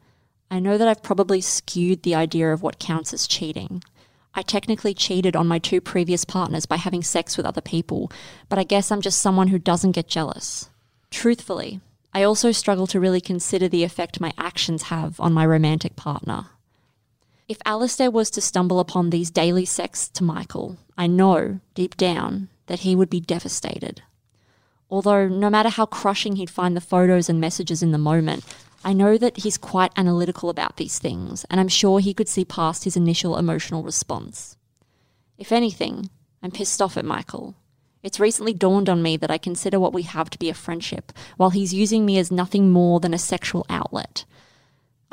I 0.51 0.59
know 0.59 0.77
that 0.77 0.87
I've 0.87 1.01
probably 1.01 1.41
skewed 1.41 2.03
the 2.03 2.13
idea 2.13 2.53
of 2.53 2.61
what 2.61 2.77
counts 2.77 3.13
as 3.13 3.25
cheating. 3.25 3.83
I 4.35 4.43
technically 4.43 4.93
cheated 4.93 5.35
on 5.35 5.47
my 5.47 5.57
two 5.57 5.81
previous 5.81 6.23
partners 6.23 6.67
by 6.67 6.77
having 6.77 7.01
sex 7.01 7.35
with 7.35 7.47
other 7.47 7.61
people, 7.61 8.11
but 8.47 8.59
I 8.59 8.63
guess 8.63 8.91
I'm 8.91 9.01
just 9.01 9.19
someone 9.19 9.47
who 9.47 9.57
doesn't 9.57 9.93
get 9.93 10.07
jealous. 10.07 10.69
Truthfully, 11.09 11.79
I 12.13 12.21
also 12.21 12.51
struggle 12.51 12.85
to 12.87 12.99
really 12.99 13.21
consider 13.21 13.67
the 13.67 13.83
effect 13.83 14.19
my 14.19 14.33
actions 14.37 14.83
have 14.83 15.19
on 15.19 15.33
my 15.33 15.47
romantic 15.47 15.95
partner. 15.95 16.45
If 17.47 17.57
Alistair 17.65 18.09
was 18.09 18.29
to 18.31 18.41
stumble 18.41 18.79
upon 18.79 19.09
these 19.09 19.29
daily 19.29 19.65
sex 19.65 20.07
to 20.09 20.23
Michael, 20.23 20.77
I 20.97 21.07
know, 21.07 21.59
deep 21.75 21.97
down, 21.97 22.47
that 22.67 22.79
he 22.79 22.95
would 22.95 23.09
be 23.09 23.19
devastated. 23.19 24.01
Although, 24.89 25.27
no 25.27 25.49
matter 25.49 25.69
how 25.69 25.85
crushing 25.85 26.37
he'd 26.37 26.49
find 26.49 26.75
the 26.75 26.81
photos 26.81 27.27
and 27.27 27.41
messages 27.41 27.83
in 27.83 27.91
the 27.91 27.97
moment, 27.97 28.45
I 28.85 28.93
know 28.93 29.17
that 29.17 29.37
he's 29.37 29.57
quite 29.57 29.91
analytical 29.97 30.49
about 30.49 30.77
these 30.77 30.99
things, 30.99 31.45
and 31.49 31.59
I'm 31.59 31.67
sure 31.67 31.99
he 31.99 32.13
could 32.13 32.29
see 32.29 32.45
past 32.45 32.85
his 32.85 32.95
initial 32.95 33.37
emotional 33.37 33.83
response. 33.83 34.55
If 35.37 35.51
anything, 35.51 36.09
I'm 36.41 36.51
pissed 36.51 36.81
off 36.81 36.95
at 36.95 37.05
Michael. 37.05 37.55
It's 38.03 38.19
recently 38.19 38.53
dawned 38.53 38.87
on 38.87 39.01
me 39.01 39.17
that 39.17 39.31
I 39.31 39.37
consider 39.37 39.79
what 39.79 39.93
we 39.93 40.03
have 40.03 40.29
to 40.29 40.39
be 40.39 40.49
a 40.49 40.53
friendship, 40.53 41.11
while 41.35 41.49
he's 41.49 41.73
using 41.73 42.05
me 42.05 42.17
as 42.17 42.31
nothing 42.31 42.71
more 42.71 42.99
than 42.99 43.13
a 43.13 43.17
sexual 43.17 43.65
outlet. 43.69 44.23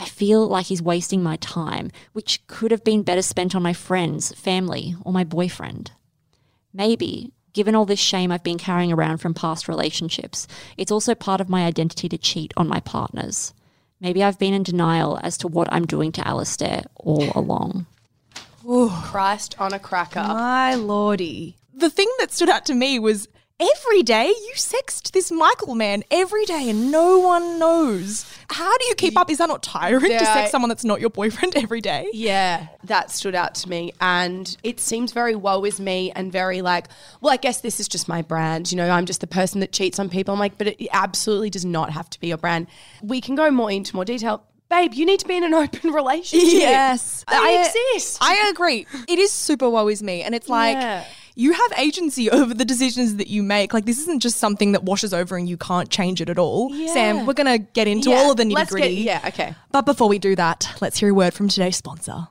I 0.01 0.07
feel 0.07 0.49
like 0.49 0.65
he's 0.67 0.81
wasting 0.81 1.23
my 1.23 1.37
time, 1.37 1.91
which 2.15 2.47
could 2.47 2.71
have 2.71 2.83
been 2.83 3.03
better 3.03 3.21
spent 3.21 3.55
on 3.55 3.63
my 3.63 3.75
friends, 3.75 4.33
family, 4.33 4.97
or 5.03 5.13
my 5.13 5.25
boyfriend. 5.25 5.91
Maybe, 6.73 7.35
given 7.53 7.75
all 7.75 7.85
this 7.85 7.99
shame 7.99 8.33
I've 8.33 8.43
been 8.43 8.57
carrying 8.57 8.95
around 8.95 9.19
from 9.19 9.35
past 9.35 9.69
relationships, 9.69 10.49
it's 10.79 10.91
also 10.91 11.15
part 11.15 11.43
of 11.43 11.51
my 11.51 11.67
identity 11.67 12.09
to 12.09 12.17
cheat 12.17 12.55
on 12.57 12.67
my 12.67 12.81
partners. 12.81 13.53
Maybe 14.01 14.25
I've 14.25 14.39
been 14.39 14.55
in 14.55 14.63
denial 14.63 15.21
as 15.23 15.37
to 15.37 15.49
what 15.49 15.71
I'm 15.71 15.85
doing 15.85 16.13
to 16.13 16.27
Alistair 16.27 16.85
all 16.97 17.31
along. 17.35 17.85
Christ 18.89 19.55
on 19.59 19.75
a 19.75 19.79
cracker. 19.79 20.21
My 20.21 20.77
lordy. 20.77 21.59
The 21.75 21.91
thing 21.91 22.09
that 22.21 22.33
stood 22.33 22.49
out 22.49 22.65
to 22.67 22.75
me 22.75 22.99
was 22.99 23.29
every 23.61 24.03
day 24.03 24.29
you 24.29 24.53
sext 24.57 25.11
this 25.13 25.31
Michael 25.31 25.75
man 25.75 26.03
every 26.11 26.45
day 26.47 26.71
and 26.71 26.91
no 26.91 27.19
one 27.19 27.59
knows. 27.59 28.25
How 28.49 28.77
do 28.79 28.87
you 28.87 28.95
keep 28.95 29.19
up? 29.19 29.31
Is 29.31 29.39
that 29.39 29.49
not 29.49 29.63
tiring 29.63 30.01
to 30.03 30.09
Yeah, 30.13 30.35
I- 30.35 30.47
sext 30.47 30.51
someone 30.51 30.69
that's 30.71 30.85
not 30.85 31.01
your 31.01 31.11
boyfriend 31.11 31.55
every 31.57 31.81
day? 31.81 32.09
Yeah, 32.13 32.69
that 32.85 33.11
stood 33.11 33.35
out 33.35 33.55
to 33.57 33.69
me. 33.69 33.93
And 34.01 34.57
it 34.63 34.81
seems 34.81 35.13
very 35.13 35.35
woe 35.37 35.65
is 35.65 35.79
me 35.79 36.11
and 36.13 36.33
very 36.33 36.63
like, 36.63 36.89
well, 37.21 37.33
I 37.33 37.37
guess 37.37 37.61
this 37.61 37.79
is 37.81 37.87
just 37.89 38.09
my 38.09 38.23
brand. 38.23 38.73
You 38.73 38.77
know, 38.79 38.89
I'm 38.89 39.05
just 39.07 39.21
the 39.21 39.27
person 39.27 39.61
that 39.61 39.73
cheats 39.73 39.99
on 39.99 40.09
people. 40.09 40.33
I'm 40.33 40.41
like, 40.41 40.57
but 40.59 40.69
it 40.69 40.89
absolutely 40.93 41.51
does 41.51 41.65
not 41.65 41.91
have 41.91 42.09
to 42.11 42.21
be 42.21 42.29
your 42.29 42.39
brand. 42.39 42.67
We 43.03 43.21
can 43.21 43.35
go 43.35 43.51
more 43.51 43.71
into 43.71 43.95
more 43.95 44.05
detail. 44.05 44.43
babe, 44.71 44.95
you 44.95 45.05
need 45.05 45.21
to 45.21 45.27
be 45.29 45.37
in 45.37 45.45
an 45.45 45.53
open 45.63 45.91
relationship. 45.93 46.49
Yes. 46.53 47.25
I 47.29 47.67
exist. 47.95 48.19
I 48.23 48.49
agree. 48.53 48.87
It 49.09 49.19
is 49.19 49.33
super 49.33 49.69
woe 49.69 49.89
is 49.89 50.03
me. 50.03 50.23
And 50.23 50.35
it's 50.35 50.49
like 50.49 50.77
Yeah. 50.77 51.05
You 51.35 51.53
have 51.53 51.73
agency 51.79 52.31
over 52.39 52.53
the 52.55 52.65
decisions 52.65 53.17
that 53.17 53.29
you 53.29 53.43
make. 53.43 53.73
Like 53.73 53.85
this 53.85 53.99
isn't 54.01 54.21
just 54.21 54.39
something 54.39 54.73
that 54.73 54.85
washes 54.85 55.13
over 55.15 55.37
and 55.37 55.49
you 55.49 55.57
can't 55.57 55.89
change 55.91 56.21
it 56.21 56.29
at 56.29 56.39
all. 56.39 56.75
Yeah. 56.75 56.93
Sam, 56.93 57.27
we're 57.27 57.35
gonna 57.35 57.59
get 57.59 57.89
into 57.89 58.11
Yeah, 58.11 58.17
all 58.17 58.31
of 58.33 58.37
the 58.37 58.45
nitty 58.45 58.69
gritty. 58.69 58.95
yeah, 58.95 59.21
okay. 59.29 59.55
But 59.73 59.87
before 59.87 60.09
we 60.09 60.19
do 60.19 60.35
that, 60.37 60.69
let's 60.81 60.99
hear 60.99 61.11
a 61.11 61.15
word 61.15 61.35
from 61.35 61.49
today's 61.49 61.77
sponsor. 61.77 62.29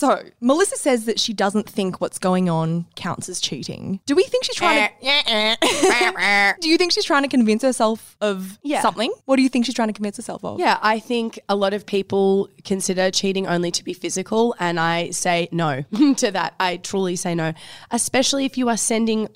So, 0.00 0.22
Melissa 0.40 0.76
says 0.78 1.04
that 1.04 1.20
she 1.20 1.34
doesn't 1.34 1.68
think 1.68 2.00
what's 2.00 2.18
going 2.18 2.48
on 2.48 2.86
counts 2.96 3.28
as 3.28 3.38
cheating. 3.38 4.00
Do 4.06 4.14
we 4.16 4.22
think 4.22 4.44
she's 4.44 4.56
trying 4.56 4.88
to. 4.88 4.94
Eh, 5.06 5.56
eh. 5.60 6.52
do 6.62 6.70
you 6.70 6.78
think 6.78 6.92
she's 6.92 7.04
trying 7.04 7.22
to 7.22 7.28
convince 7.28 7.60
herself 7.62 8.16
of 8.22 8.58
Yeah. 8.62 8.80
something? 8.80 9.12
What 9.26 9.36
do 9.36 9.42
you 9.42 9.50
think 9.50 9.66
she's 9.66 9.74
trying 9.74 9.88
to 9.88 9.92
convince 9.92 10.16
herself 10.16 10.42
of? 10.42 10.58
Yeah, 10.58 10.78
I 10.80 11.00
think 11.00 11.38
a 11.50 11.54
lot 11.54 11.74
of 11.74 11.84
people 11.84 12.48
consider 12.64 13.10
cheating 13.10 13.46
only 13.46 13.70
to 13.72 13.84
be 13.84 13.92
physical, 13.92 14.54
and 14.58 14.80
I 14.80 15.10
say 15.10 15.50
no 15.52 15.82
to 16.16 16.30
that. 16.30 16.54
I 16.58 16.78
truly 16.78 17.16
say 17.16 17.34
no, 17.34 17.52
especially 17.90 18.46
if 18.46 18.56
you 18.56 18.70
are 18.70 18.78
sending 18.78 19.28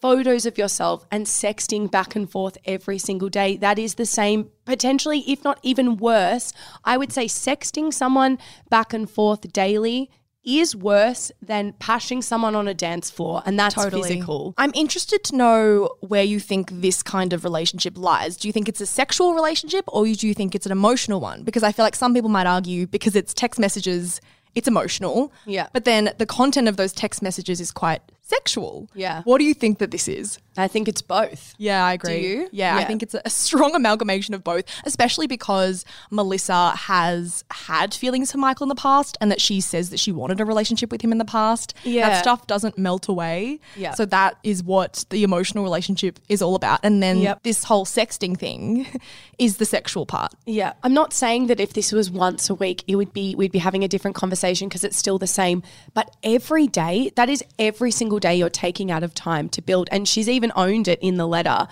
photos 0.00 0.46
of 0.46 0.58
yourself 0.58 1.06
and 1.10 1.26
sexting 1.26 1.90
back 1.90 2.16
and 2.16 2.30
forth 2.30 2.58
every 2.64 2.98
single 2.98 3.28
day. 3.28 3.56
That 3.56 3.78
is 3.78 3.94
the 3.94 4.06
same, 4.06 4.50
potentially, 4.64 5.20
if 5.20 5.42
not 5.44 5.58
even 5.62 5.96
worse. 5.96 6.52
I 6.84 6.96
would 6.96 7.12
say 7.12 7.26
sexting 7.26 7.92
someone 7.92 8.38
back 8.68 8.92
and 8.92 9.08
forth 9.08 9.52
daily 9.52 10.10
is 10.46 10.76
worse 10.76 11.32
than 11.42 11.72
pashing 11.80 12.22
someone 12.22 12.54
on 12.54 12.68
a 12.68 12.74
dance 12.74 13.10
floor, 13.10 13.42
and 13.44 13.58
that's 13.58 13.74
totally. 13.74 14.02
physical. 14.02 14.54
I'm 14.56 14.70
interested 14.74 15.24
to 15.24 15.36
know 15.36 15.96
where 16.00 16.22
you 16.22 16.38
think 16.38 16.70
this 16.70 17.02
kind 17.02 17.32
of 17.32 17.42
relationship 17.42 17.98
lies. 17.98 18.36
Do 18.36 18.46
you 18.46 18.52
think 18.52 18.68
it's 18.68 18.80
a 18.80 18.86
sexual 18.86 19.34
relationship 19.34 19.84
or 19.88 20.04
do 20.06 20.26
you 20.28 20.34
think 20.34 20.54
it's 20.54 20.64
an 20.64 20.72
emotional 20.72 21.20
one? 21.20 21.42
Because 21.42 21.64
I 21.64 21.72
feel 21.72 21.84
like 21.84 21.96
some 21.96 22.14
people 22.14 22.30
might 22.30 22.46
argue 22.46 22.86
because 22.86 23.16
it's 23.16 23.34
text 23.34 23.58
messages, 23.58 24.20
it's 24.54 24.68
emotional. 24.68 25.32
Yeah. 25.46 25.66
But 25.72 25.84
then 25.84 26.12
the 26.16 26.26
content 26.26 26.68
of 26.68 26.76
those 26.76 26.92
text 26.92 27.22
messages 27.22 27.60
is 27.60 27.72
quite 27.72 28.00
sexual. 28.26 28.88
Yeah. 28.94 29.22
What 29.22 29.38
do 29.38 29.44
you 29.44 29.54
think 29.54 29.78
that 29.78 29.90
this 29.92 30.08
is? 30.08 30.38
I 30.58 30.68
think 30.68 30.88
it's 30.88 31.02
both. 31.02 31.54
Yeah, 31.58 31.84
I 31.84 31.92
agree. 31.92 32.20
Do 32.20 32.26
you? 32.26 32.48
Yeah, 32.50 32.76
I 32.76 32.84
think 32.84 33.02
it's 33.02 33.14
a, 33.14 33.20
a 33.26 33.30
strong 33.30 33.74
amalgamation 33.74 34.32
of 34.34 34.42
both, 34.42 34.64
especially 34.84 35.26
because 35.26 35.84
Melissa 36.10 36.70
has 36.70 37.44
had 37.50 37.92
feelings 37.94 38.32
for 38.32 38.38
Michael 38.38 38.64
in 38.64 38.68
the 38.70 38.74
past 38.74 39.18
and 39.20 39.30
that 39.30 39.40
she 39.40 39.60
says 39.60 39.90
that 39.90 40.00
she 40.00 40.12
wanted 40.12 40.40
a 40.40 40.44
relationship 40.46 40.90
with 40.90 41.02
him 41.02 41.12
in 41.12 41.18
the 41.18 41.24
past. 41.26 41.74
Yeah. 41.84 42.08
That 42.08 42.20
stuff 42.22 42.46
doesn't 42.46 42.78
melt 42.78 43.06
away. 43.08 43.60
Yeah. 43.76 43.92
So 43.92 44.06
that 44.06 44.38
is 44.42 44.62
what 44.62 45.04
the 45.10 45.22
emotional 45.22 45.62
relationship 45.62 46.18
is 46.28 46.40
all 46.42 46.54
about. 46.54 46.80
And 46.82 47.02
then 47.02 47.18
Yep. 47.18 47.42
this 47.42 47.64
whole 47.64 47.84
sexting 47.84 48.36
thing 48.38 48.86
is 49.38 49.58
the 49.58 49.66
sexual 49.66 50.06
part. 50.06 50.32
Yeah, 50.46 50.72
I'm 50.82 50.94
not 50.94 51.12
saying 51.12 51.48
that 51.48 51.60
if 51.60 51.74
this 51.74 51.92
was 51.92 52.10
once 52.10 52.48
a 52.48 52.54
week, 52.54 52.82
it 52.86 52.96
would 52.96 53.12
be 53.12 53.34
we'd 53.34 53.52
be 53.52 53.58
having 53.58 53.84
a 53.84 53.88
different 53.88 54.14
conversation 54.16 54.68
because 54.68 54.84
it's 54.84 54.96
still 54.96 55.18
the 55.18 55.26
same. 55.26 55.62
But 55.92 56.16
every 56.22 56.66
day, 56.66 57.12
that 57.16 57.28
is 57.28 57.44
every 57.58 57.90
single 57.90 58.15
day 58.20 58.36
you're 58.36 58.48
taking 58.48 58.90
out 58.90 59.02
of 59.02 59.14
time 59.14 59.48
to 59.50 59.62
build. 59.62 59.88
And 59.92 60.08
she's 60.08 60.28
even 60.28 60.52
owned 60.56 60.88
it 60.88 60.98
in 61.00 61.16
the 61.16 61.26
letter 61.26 61.68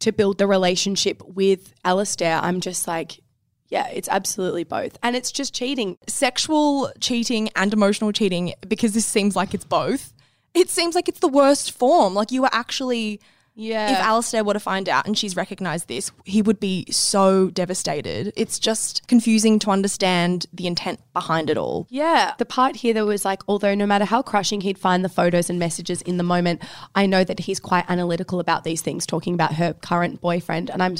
to 0.00 0.12
build 0.12 0.38
the 0.38 0.46
relationship 0.46 1.22
with 1.26 1.74
Alistair. 1.84 2.38
I'm 2.42 2.60
just 2.60 2.86
like, 2.86 3.20
yeah, 3.68 3.88
it's 3.88 4.08
absolutely 4.08 4.62
both, 4.62 4.96
and 5.02 5.16
it's 5.16 5.32
just 5.32 5.52
cheating. 5.52 5.98
Sexual 6.06 6.92
cheating 7.00 7.48
and 7.56 7.72
emotional 7.72 8.12
cheating, 8.12 8.52
because 8.68 8.92
this 8.92 9.06
seems 9.06 9.34
like 9.34 9.54
it's 9.54 9.64
both. 9.64 10.12
It 10.54 10.70
seems 10.70 10.94
like 10.94 11.08
it's 11.08 11.18
the 11.18 11.26
worst 11.26 11.72
form. 11.72 12.14
Like 12.14 12.30
you 12.30 12.44
are 12.44 12.50
actually 12.52 13.20
Yeah. 13.58 13.90
if 13.92 13.98
Alistair 13.98 14.44
were 14.44 14.52
to 14.52 14.60
find 14.60 14.86
out 14.88 15.06
and 15.06 15.16
she's 15.16 15.34
recognized 15.34 15.88
this, 15.88 16.12
he 16.24 16.42
would 16.42 16.60
be 16.60 16.84
so 16.90 17.48
devastated. 17.50 18.32
It's 18.36 18.58
just 18.58 19.08
confusing 19.08 19.58
to 19.60 19.70
understand 19.70 20.44
the 20.52 20.66
intent 20.66 21.00
behind 21.14 21.48
it 21.48 21.56
all. 21.56 21.86
Yeah. 21.88 22.34
The 22.38 22.44
part 22.44 22.76
here 22.76 22.92
that 22.94 23.06
was 23.06 23.24
like, 23.24 23.42
although 23.48 23.74
no 23.74 23.86
matter 23.86 24.04
how 24.04 24.20
crushing 24.20 24.60
he'd 24.60 24.78
find 24.78 25.02
the 25.04 25.08
photos 25.08 25.48
and 25.48 25.58
messages 25.58 26.02
in 26.02 26.18
the 26.18 26.22
moment, 26.22 26.62
I 26.94 27.06
know 27.06 27.24
that 27.24 27.40
he's 27.40 27.58
quite 27.58 27.84
analytical 27.88 28.40
about 28.40 28.64
these 28.64 28.82
things, 28.82 29.06
talking 29.06 29.32
about 29.32 29.54
her 29.54 29.72
current 29.72 30.20
boyfriend. 30.20 30.70
And 30.70 30.82
I'm 30.82 30.96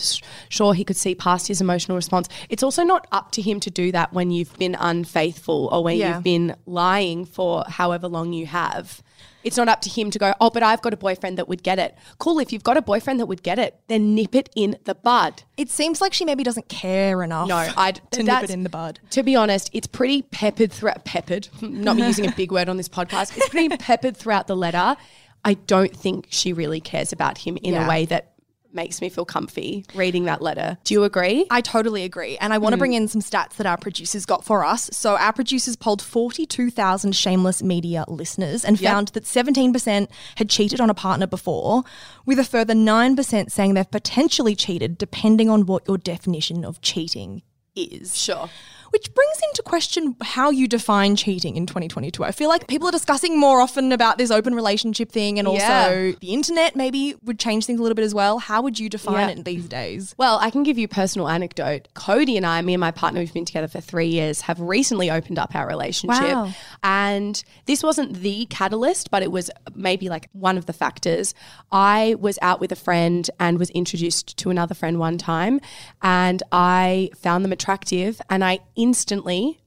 sure 0.49 0.73
he 0.73 0.85
could 0.85 0.97
see 0.97 1.15
past 1.15 1.49
his 1.49 1.61
emotional 1.61 1.97
response. 1.97 2.29
It's 2.49 2.63
also 2.63 2.83
not 2.85 3.07
up 3.13 3.33
to 3.33 3.43
him 3.43 3.61
to 3.61 3.71
do 3.71 3.93
that 3.93 4.15
when 4.15 4.31
you've 4.31 4.57
been 4.59 4.77
unfaithful 4.79 5.69
or 5.71 5.85
when 5.85 5.99
Yeah. 5.99 6.15
you've 6.15 6.25
been 6.25 6.57
lying 6.65 7.27
for 7.27 7.65
however 7.69 8.09
long 8.09 8.33
you 8.33 8.47
have. 8.47 9.03
It's 9.45 9.57
not 9.57 9.69
up 9.69 9.81
to 9.83 9.89
him 9.91 10.11
to 10.11 10.19
go, 10.19 10.35
oh, 10.41 10.51
but 10.51 10.65
I've 10.65 10.83
got 10.83 10.93
a 10.93 10.97
boyfriend 10.97 11.39
that 11.39 11.47
would 11.47 11.63
get 11.63 11.79
it. 11.79 11.97
Cool. 12.19 12.41
If 12.41 12.53
you've 12.53 12.65
got 12.65 12.77
a 12.77 12.83
boyfriend 12.83 13.21
that 13.21 13.27
would 13.27 13.45
get 13.45 13.61
it, 13.61 13.79
then 13.87 14.15
nip 14.15 14.35
it 14.35 14.51
in 14.57 14.77
the 14.85 14.95
bud. 14.97 15.45
It 15.57 15.71
seems 15.71 16.01
like 16.01 16.13
she 16.13 16.25
maybe 16.25 16.43
doesn't 16.43 16.69
care 16.69 17.23
enough. 17.23 17.47
No, 17.47 17.55
I'd 17.77 18.01
to 18.13 18.25
nip 18.25 18.43
it 18.43 18.51
in 18.51 18.65
the 18.65 18.69
bud. 18.69 18.99
To 19.11 19.23
be 19.23 19.37
honest, 19.37 19.71
it's 19.73 19.87
pretty 19.87 20.23
peppered 20.23 20.73
throughout. 20.73 21.05
Peppered, 21.05 21.49
not 21.61 21.97
me 21.97 22.07
using 22.07 22.27
a 22.27 22.33
big 22.33 22.51
word 22.51 22.69
on 22.69 22.77
this 22.77 22.89
podcast. 22.89 23.37
It's 23.37 23.49
pretty 23.49 23.77
peppered 23.79 24.17
throughout 24.17 24.49
the 24.49 24.57
letter. 24.57 24.97
I 25.45 25.55
don't 25.55 25.97
think 25.97 26.27
she 26.31 26.53
really 26.53 26.81
cares 26.81 27.13
about 27.13 27.39
him 27.39 27.57
in 27.63 27.75
Yeah. 27.75 27.87
a 27.87 27.89
way 27.89 28.05
that 28.07 28.33
makes 28.77 29.01
me 29.01 29.09
feel 29.09 29.25
comfy 29.25 29.85
reading 29.95 30.27
that 30.27 30.41
letter. 30.41 30.79
Do 30.85 30.95
you 30.95 31.03
agree? 31.03 31.47
I 31.51 31.61
totally 31.61 32.05
agree. 32.05 32.37
And 32.39 32.53
I 32.53 32.59
want 32.59 32.75
to 32.75 32.77
mm. 32.77 32.81
bring 32.81 32.93
in 32.93 33.09
some 33.09 33.21
stats 33.21 33.57
that 33.57 33.67
our 33.67 33.77
producers 33.77 34.25
got 34.25 34.45
for 34.45 34.65
us. 34.65 34.89
So, 34.93 35.17
our 35.17 35.33
producers 35.33 35.75
polled 35.75 36.01
42,000 36.01 37.17
shameless 37.17 37.63
media 37.63 38.05
listeners 38.07 38.65
and 38.65 38.81
Yep. 38.81 38.93
found 38.93 39.09
that 39.09 39.25
17% 39.25 40.09
had 40.37 40.49
cheated 40.49 40.81
on 40.81 40.91
a 40.91 40.95
partner 40.95 41.27
before, 41.27 41.83
with 42.25 42.39
a 42.39 42.45
further 42.45 42.75
9% 42.75 43.51
saying 43.51 43.75
they've 43.75 43.91
potentially 43.91 44.55
cheated, 44.55 44.99
depending 44.99 45.51
on 45.51 45.67
what 45.67 45.89
your 45.89 45.99
definition 45.99 46.65
of 46.65 46.81
cheating 46.81 47.43
is. 47.75 48.17
Sure. 48.17 48.49
Which 48.91 49.13
brings 49.15 49.41
into 49.51 49.63
question 49.63 50.17
how 50.23 50.51
you 50.51 50.67
define 50.69 51.17
cheating 51.17 51.57
in 51.57 51.67
2022. 51.67 52.23
I 52.25 52.31
feel 52.33 52.49
like 52.49 52.67
people 52.69 52.89
are 52.89 52.93
discussing 52.93 53.39
more 53.39 53.61
often 53.61 53.93
about 53.93 54.17
this 54.19 54.31
open 54.31 54.55
relationship 54.55 55.11
thing 55.11 55.39
and 55.39 55.47
also 55.49 55.59
Yeah. 55.59 56.13
the 56.21 56.33
internet 56.33 56.77
maybe 56.77 57.15
would 57.25 57.39
change 57.39 57.67
things 57.67 57.79
a 57.81 57.83
little 57.83 57.95
bit 57.97 58.05
as 58.05 58.15
well. 58.15 58.39
How 58.39 58.63
would 58.63 58.79
you 58.79 58.89
define 58.89 59.29
Yeah. 59.29 59.35
it 59.41 59.45
these 59.45 59.67
days? 59.69 60.15
Well, 60.19 60.39
I 60.41 60.51
can 60.51 60.63
give 60.63 60.79
you 60.79 60.85
a 60.85 60.89
personal 60.89 61.29
anecdote. 61.29 61.89
Cody 61.95 62.37
and 62.37 62.47
I, 62.47 62.63
me 62.63 62.75
and 62.75 62.81
my 62.81 62.91
partner, 62.91 63.21
we've 63.21 63.35
been 63.35 63.45
together 63.45 63.69
for 63.69 63.81
three 63.81 64.07
years, 64.09 64.43
have 64.43 64.61
recently 64.61 65.11
opened 65.11 65.39
up 65.39 65.55
our 65.55 65.67
relationship. 65.67 66.23
Wow. 66.23 66.51
And 66.83 67.43
this 67.67 67.83
wasn't 67.83 68.15
the 68.23 68.47
catalyst, 68.47 69.11
but 69.11 69.23
it 69.23 69.33
was 69.33 69.51
maybe 69.75 70.09
like 70.09 70.29
one 70.33 70.57
of 70.57 70.67
the 70.67 70.73
factors. 70.73 71.35
I 71.73 72.15
was 72.21 72.39
out 72.43 72.61
with 72.61 72.73
a 72.73 72.77
friend 72.77 73.29
and 73.41 73.59
was 73.59 73.71
introduced 73.71 74.37
to 74.39 74.51
another 74.51 74.75
friend 74.75 74.99
one 74.99 75.19
time, 75.19 75.61
and 76.03 76.43
I 76.53 77.11
found 77.21 77.45
them 77.45 77.53
attractive. 77.53 78.21
And 78.31 78.45
I 78.45 78.61
instantly, 78.77 78.86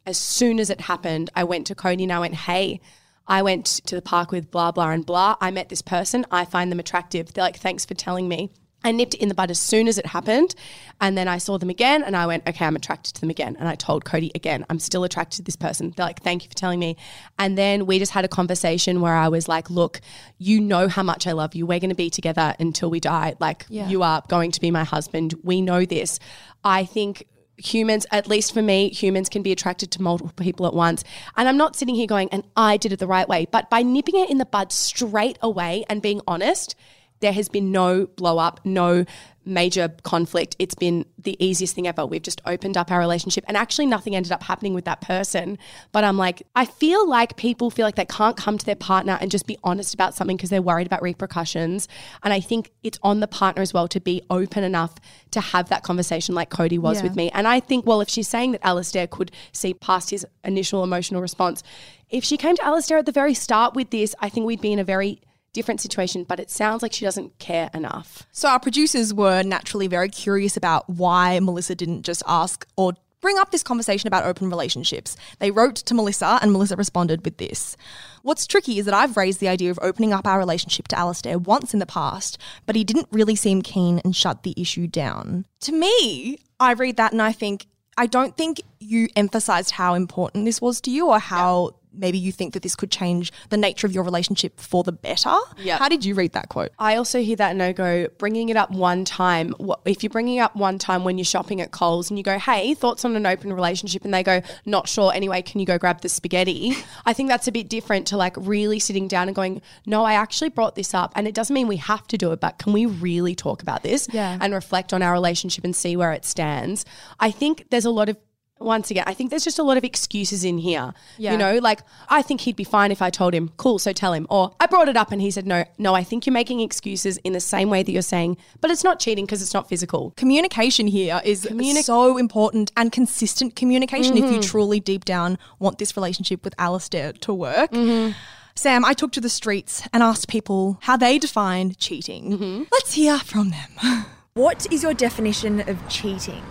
as 0.06 0.18
soon 0.18 0.60
as 0.60 0.70
it 0.70 0.82
happened, 0.82 1.30
I 1.36 1.44
went 1.44 1.68
to 1.68 1.76
Cody 1.76 2.04
and 2.04 2.14
I 2.14 2.20
went, 2.20 2.36
hey, 2.36 2.80
I 3.28 3.42
went 3.44 3.66
to 3.86 3.96
the 3.96 4.02
park 4.02 4.32
with 4.32 4.50
blah, 4.50 4.72
blah, 4.72 4.90
and 4.90 5.06
blah. 5.06 5.36
I 5.40 5.52
met 5.52 5.70
this 5.70 5.82
person. 5.82 6.26
I 6.32 6.46
find 6.46 6.72
them 6.72 6.80
attractive. 6.80 7.32
They're 7.32 7.44
like, 7.44 7.58
thanks 7.58 7.86
for 7.86 7.94
telling 7.94 8.28
me. 8.28 8.50
I 8.84 8.92
nipped 8.92 9.14
it 9.14 9.22
in 9.22 9.28
the 9.28 9.36
bud 9.36 9.52
as 9.52 9.60
soon 9.60 9.88
as 9.90 9.98
it 9.98 10.06
happened. 10.06 10.56
And 11.02 11.18
then 11.18 11.28
I 11.28 11.38
saw 11.38 11.58
them 11.58 11.70
again 11.70 12.02
and 12.02 12.16
I 12.16 12.26
went, 12.26 12.48
okay, 12.48 12.66
I'm 12.66 12.78
attracted 12.78 13.14
to 13.16 13.22
them 13.22 13.30
again. 13.30 13.58
And 13.60 13.68
I 13.68 13.76
told 13.76 14.06
Cody 14.06 14.32
again, 14.36 14.66
I'm 14.70 14.80
still 14.80 15.04
attracted 15.04 15.38
to 15.38 15.44
this 15.44 15.58
person. 15.58 15.94
They're 15.96 16.06
like, 16.06 16.24
thank 16.24 16.44
you 16.44 16.50
for 16.50 16.56
telling 16.56 16.80
me. 16.80 16.96
And 17.38 17.58
then 17.58 17.86
we 17.86 18.00
just 18.00 18.14
had 18.14 18.24
a 18.24 18.30
conversation 18.30 19.02
where 19.02 19.16
I 19.16 19.28
was 19.28 19.48
like, 19.50 19.70
look, 19.70 20.00
you 20.38 20.62
know 20.62 20.88
how 20.88 21.04
much 21.04 21.28
I 21.28 21.34
love 21.34 21.56
you. 21.56 21.66
We're 21.66 21.80
going 21.80 21.90
to 21.90 21.96
be 21.96 22.10
together 22.10 22.56
until 22.58 22.90
we 22.90 23.02
die. 23.02 23.36
Like, 23.40 23.66
you 23.90 24.02
are 24.02 24.24
going 24.30 24.52
to 24.52 24.62
be 24.62 24.72
my 24.72 24.86
husband. 24.86 25.36
We 25.44 25.62
know 25.62 25.84
this. 25.84 26.18
I 26.64 26.86
think 26.86 27.26
humans, 27.60 28.06
at 28.12 28.28
least 28.28 28.54
for 28.54 28.62
me, 28.62 28.90
humans 28.90 29.30
can 29.30 29.42
be 29.42 29.52
attracted 29.52 29.92
to 29.92 30.02
multiple 30.02 30.34
people 30.36 30.66
at 30.66 30.74
once. 30.74 31.04
And 31.38 31.48
I'm 31.48 31.58
not 31.58 31.76
sitting 31.76 31.96
here 31.96 32.08
going, 32.08 32.30
and 32.32 32.44
I 32.56 32.78
did 32.78 32.92
it 32.92 33.00
the 33.00 33.08
right 33.08 33.28
way. 33.28 33.48
But 33.52 33.70
by 33.70 33.82
nipping 33.84 34.16
it 34.16 34.30
in 34.30 34.38
the 34.38 34.46
bud 34.46 34.72
straight 34.72 35.38
away 35.42 35.86
and 35.90 36.02
being 36.02 36.22
honest, 36.28 36.76
there 37.20 37.34
has 37.34 37.50
been 37.50 37.72
no 37.72 38.08
blow 38.08 38.38
up, 38.38 38.60
no 38.64 39.06
major 39.50 39.90
conflict. 40.04 40.56
It's 40.60 40.76
been 40.76 41.06
the 41.18 41.36
easiest 41.44 41.76
thing 41.76 41.88
ever. 41.88 42.06
We've 42.06 42.22
just 42.22 42.42
opened 42.46 42.78
up 42.78 42.92
our 42.92 43.00
relationship 43.00 43.44
and 43.48 43.58
actually 43.58 43.88
nothing 43.88 44.16
ended 44.16 44.32
up 44.32 44.44
happening 44.44 44.74
with 44.74 44.86
that 44.86 45.02
person. 45.02 45.58
But 45.92 46.04
I'm 46.04 46.18
like, 46.18 46.44
I 46.56 46.66
feel 46.66 47.08
like 47.10 47.36
people 47.36 47.70
feel 47.70 47.86
like 47.86 47.96
they 47.96 48.06
can't 48.06 48.38
come 48.38 48.58
to 48.58 48.66
their 48.66 48.76
partner 48.76 49.18
and 49.20 49.30
just 49.32 49.48
be 49.48 49.58
honest 49.64 49.94
about 49.94 50.14
something 50.16 50.38
because 50.38 50.50
they're 50.50 50.62
worried 50.62 50.88
about 50.88 51.02
repercussions. 51.02 51.88
And 52.24 52.34
I 52.34 52.40
think 52.40 52.72
it's 52.84 53.00
on 53.04 53.20
the 53.20 53.28
partner 53.28 53.62
as 53.62 53.74
well 53.74 53.88
to 53.90 54.00
be 54.00 54.22
open 54.30 54.64
enough 54.64 54.96
to 55.32 55.42
have 55.42 55.70
that 55.70 55.84
conversation 55.84 56.36
like 56.36 56.50
Cody 56.50 56.78
was 56.78 56.98
Yeah. 56.98 57.04
with 57.04 57.16
me. 57.16 57.30
And 57.32 57.48
I 57.48 57.60
think, 57.60 57.86
well, 57.86 58.02
if 58.02 58.10
she's 58.10 58.28
saying 58.28 58.52
that 58.54 58.66
Alistair 58.66 59.08
could 59.08 59.32
see 59.52 59.74
past 59.74 60.10
his 60.12 60.26
initial 60.44 60.84
emotional 60.84 61.22
response, 61.22 61.64
if 62.10 62.24
she 62.24 62.38
came 62.38 62.56
to 62.56 62.66
Alistair 62.66 62.98
at 62.98 63.06
the 63.06 63.12
very 63.12 63.34
start 63.34 63.76
with 63.76 63.92
this, 63.92 64.16
I 64.20 64.30
think 64.30 64.46
we'd 64.46 64.62
be 64.62 64.74
in 64.74 64.80
a 64.80 64.84
very 64.84 65.22
different 65.54 65.82
situation, 65.82 66.24
but 66.24 66.40
it 66.40 66.50
sounds 66.50 66.82
like 66.82 66.94
she 66.94 67.06
doesn't 67.06 67.38
care 67.40 67.70
enough. 67.74 68.24
So 68.32 68.50
our 68.50 68.60
producers 68.60 69.14
were 69.14 69.44
naturally 69.44 69.88
very 69.88 70.10
curious 70.10 70.58
about 70.58 70.90
why 70.90 71.40
Melissa 71.40 71.76
didn't 71.76 72.04
just 72.04 72.24
ask 72.28 72.68
or 72.76 72.94
bring 73.22 73.38
up 73.38 73.52
this 73.52 73.64
conversation 73.64 74.08
about 74.08 74.24
open 74.24 74.50
relationships. 74.50 75.18
They 75.40 75.52
wrote 75.52 75.76
to 75.76 75.94
Melissa, 75.94 76.40
and 76.42 76.52
Melissa 76.52 76.76
responded 76.76 77.26
with 77.26 77.38
this. 77.38 77.76
What's 78.22 78.48
tricky 78.48 78.80
is 78.80 78.86
that 78.86 78.94
I've 78.94 79.18
raised 79.18 79.40
the 79.40 79.50
idea 79.50 79.72
of 79.72 79.80
opening 79.82 80.14
up 80.14 80.26
our 80.26 80.40
relationship 80.40 80.88
to 80.90 80.98
Alistair 80.98 81.38
once 81.38 81.74
in 81.74 81.80
the 81.80 81.86
past, 81.86 82.38
but 82.66 82.76
he 82.76 82.84
didn't 82.84 83.08
really 83.12 83.36
seem 83.36 83.62
keen 83.62 84.00
and 84.06 84.16
shut 84.16 84.44
the 84.44 84.54
issue 84.56 84.88
down. 84.88 85.46
To 85.62 85.74
me, 85.74 86.40
I 86.60 86.74
read 86.74 86.98
that 86.98 87.12
and 87.12 87.22
I 87.22 87.34
think, 87.34 87.66
I 87.98 88.06
don't 88.06 88.38
think 88.38 88.62
you 88.80 89.10
emphasized 89.18 89.72
how 89.72 89.94
important 89.96 90.46
this 90.46 90.62
was 90.62 90.80
to 90.82 90.92
you 90.92 91.10
or 91.10 91.20
how 91.20 91.72
maybe 91.94 92.18
you 92.18 92.32
think 92.32 92.54
that 92.54 92.64
this 92.64 92.76
could 92.76 92.92
change 92.92 93.32
the 93.50 93.58
nature 93.58 93.88
of 93.88 93.94
your 93.94 94.04
relationship 94.04 94.60
for 94.60 94.84
the 94.84 94.92
better. 94.92 95.36
Yeah. 95.58 95.78
How 95.78 95.90
did 95.90 96.06
you 96.06 96.14
read 96.16 96.34
that 96.34 96.50
quote? 96.50 96.72
I 96.80 96.96
also 96.96 97.22
hear 97.22 97.36
that 97.38 97.52
and 97.52 97.62
I 97.64 97.72
go, 97.74 98.08
bringing 98.18 98.50
it 98.50 98.58
up 98.58 98.72
one 98.72 99.06
time. 99.06 99.54
If 99.86 100.04
you're 100.04 100.10
bringing 100.10 100.38
it 100.38 100.42
up 100.42 100.56
one 100.56 100.78
time 100.78 101.04
when 101.04 101.18
you're 101.18 101.26
shopping 101.26 101.62
at 101.62 101.72
Coles 101.72 102.10
and 102.10 102.18
you 102.18 102.24
go, 102.24 102.38
hey, 102.38 102.74
thoughts 102.74 103.06
on 103.06 103.16
an 103.16 103.26
open 103.26 103.52
relationship? 103.54 104.06
And 104.06 104.14
they 104.14 104.24
go, 104.24 104.42
not 104.66 104.88
sure. 104.88 105.12
Anyway, 105.14 105.42
can 105.42 105.60
you 105.60 105.66
go 105.66 105.78
grab 105.78 106.02
the 106.02 106.10
spaghetti? 106.10 106.74
I 107.06 107.14
think 107.14 107.30
that's 107.30 107.48
a 107.48 107.52
bit 107.52 107.70
different 107.70 108.08
to 108.08 108.18
like 108.18 108.36
really 108.38 108.80
sitting 108.80 109.08
down 109.08 109.28
and 109.28 109.36
going, 109.36 109.62
no, 109.86 110.04
I 110.06 110.14
actually 110.14 110.50
brought 110.50 110.76
this 110.76 110.94
up. 110.94 111.12
And 111.16 111.28
it 111.28 111.34
doesn't 111.34 111.54
mean 111.54 111.68
we 111.68 111.78
have 111.78 112.08
to 112.08 112.18
do 112.18 112.32
it, 112.32 112.40
but 112.40 112.60
can 112.60 112.74
we 112.74 112.86
really 112.86 113.36
talk 113.36 113.62
about 113.62 113.84
this 113.84 114.08
Yeah. 114.12 114.38
and 114.40 114.54
reflect 114.54 114.94
on 114.94 115.02
our 115.02 115.12
relationship 115.12 115.64
and 115.64 115.76
see 115.76 115.96
where 115.98 116.12
it 116.14 116.24
stands? 116.26 116.86
I 117.20 117.32
think 117.32 117.66
there's 117.72 117.86
a 117.86 117.92
lot 117.92 118.10
of 118.10 118.18
once 118.60 118.92
again, 118.92 119.04
I 119.08 119.14
think 119.14 119.30
there's 119.30 119.44
just 119.44 119.60
a 119.60 119.64
lot 119.64 119.78
of 119.78 119.84
excuses 119.84 120.44
in 120.44 120.58
here. 120.58 120.94
Yeah. 121.18 121.32
You 121.32 121.38
know, 121.38 121.58
like 121.58 121.82
I 122.10 122.22
think 122.22 122.42
he'd 122.42 122.56
be 122.56 122.64
fine 122.64 122.92
if 122.92 123.02
I 123.02 123.10
told 123.10 123.34
him, 123.34 123.52
cool, 123.58 123.80
so 123.80 123.94
tell 123.94 124.14
him. 124.14 124.28
Or 124.30 124.54
I 124.60 124.68
brought 124.68 124.90
it 124.90 124.98
up 124.98 125.12
and 125.12 125.22
he 125.22 125.32
said, 125.32 125.48
no, 125.48 125.66
no, 125.78 125.96
I 125.96 126.04
think 126.04 126.26
you're 126.26 126.34
making 126.34 126.60
excuses 126.60 127.18
in 127.20 127.34
the 127.34 127.40
same 127.40 127.70
way 127.70 127.84
that 127.84 127.92
you're 127.92 128.02
saying, 128.02 128.38
but 128.62 128.72
it's 128.72 128.84
not 128.84 129.00
cheating 129.00 129.26
because 129.26 129.42
it's 129.42 129.54
not 129.54 129.70
physical. 129.70 130.12
Communication 130.18 130.88
here 130.88 131.22
is 131.24 131.46
Communi- 131.46 131.84
so 131.84 132.18
important 132.18 132.72
and 132.76 132.92
consistent 132.92 133.56
communication 133.56 134.18
if 134.18 134.26
you 134.26 134.40
mm-hmm. 134.40 134.42
truly 134.42 134.80
deep 134.80 135.06
down 135.06 135.38
want 135.60 135.78
this 135.78 135.96
relationship 135.96 136.44
with 136.44 136.54
Alistair 136.58 137.14
to 137.14 137.34
work. 137.34 137.72
Mm-hmm. 137.72 138.18
Sam, 138.56 138.84
I 138.84 138.94
took 138.94 139.14
to 139.14 139.22
the 139.22 139.30
streets 139.30 139.88
and 139.94 140.04
asked 140.04 140.28
people 140.28 140.80
how 140.82 140.98
they 140.98 141.18
define 141.18 141.76
cheating. 141.76 142.32
Mm-hmm. 142.38 142.64
Let's 142.72 142.94
hear 142.94 143.18
from 143.20 143.52
them. 143.52 144.06
What 144.36 144.72
is 144.72 144.84
your 144.84 144.94
definition 144.94 145.68
of 145.68 145.78
cheating? 145.90 146.44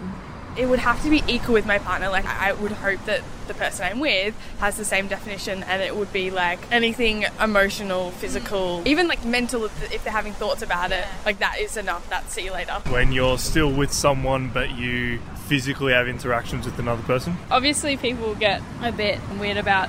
It 0.58 0.68
would 0.68 0.80
have 0.80 1.02
to 1.04 1.10
be 1.10 1.22
equal 1.28 1.54
with 1.54 1.66
my 1.66 1.78
partner. 1.78 2.08
Like 2.08 2.26
I 2.26 2.52
would 2.52 2.72
hope 2.72 3.04
that 3.06 3.22
the 3.46 3.54
person 3.54 3.86
I'm 3.86 4.00
with 4.00 4.34
has 4.58 4.76
the 4.76 4.84
same 4.84 5.08
definition, 5.08 5.62
and 5.62 5.80
it 5.80 5.96
would 5.96 6.12
be 6.12 6.30
like 6.30 6.58
anything 6.70 7.24
emotional, 7.40 8.10
physical, 8.10 8.82
even 8.84 9.06
like 9.08 9.24
mental. 9.24 9.64
If 9.64 9.92
if 9.92 10.04
they're 10.04 10.12
having 10.12 10.32
thoughts 10.32 10.62
about 10.62 10.92
it, 10.92 11.04
like 11.24 11.38
that 11.38 11.58
is 11.60 11.76
enough. 11.76 12.08
That's 12.10 12.32
see 12.32 12.44
you 12.44 12.52
later. 12.52 12.72
when 12.88 13.12
you're 13.12 13.38
still 13.38 13.72
with 13.72 13.92
someone 13.92 14.48
but 14.48 14.70
you 14.72 15.18
physically 15.46 15.92
have 15.92 16.08
interactions 16.08 16.66
with 16.66 16.78
another 16.78 17.02
person. 17.02 17.36
obviously 17.50 17.96
people 17.96 18.34
get 18.34 18.60
a 18.82 18.92
bit 18.92 19.18
weird 19.40 19.56
about 19.56 19.88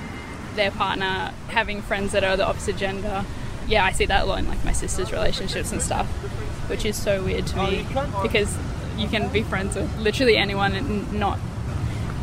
their 0.56 0.72
partner 0.72 1.34
having 1.48 1.82
friends 1.82 2.14
that 2.14 2.24
are 2.24 2.38
the 2.38 2.46
opposite 2.46 2.78
gender. 2.78 3.26
Yeah, 3.68 3.84
I 3.84 3.92
see 3.92 4.06
that 4.06 4.24
a 4.24 4.26
lot 4.26 4.40
in 4.40 4.48
like 4.48 4.64
my 4.64 4.72
sister's 4.72 5.12
relationships 5.12 5.72
and 5.72 5.82
stuff, 5.82 6.08
which 6.70 6.86
is 6.86 6.96
so 6.96 7.24
weird 7.24 7.46
to 7.48 7.58
me 7.58 7.86
oh, 7.96 8.20
because 8.24 8.58
you 9.00 9.08
can 9.08 9.30
be 9.30 9.44
friends 9.44 9.76
with 9.76 9.98
literally 9.98 10.38
anyone 10.38 10.76
and 10.76 11.12
not 11.14 11.40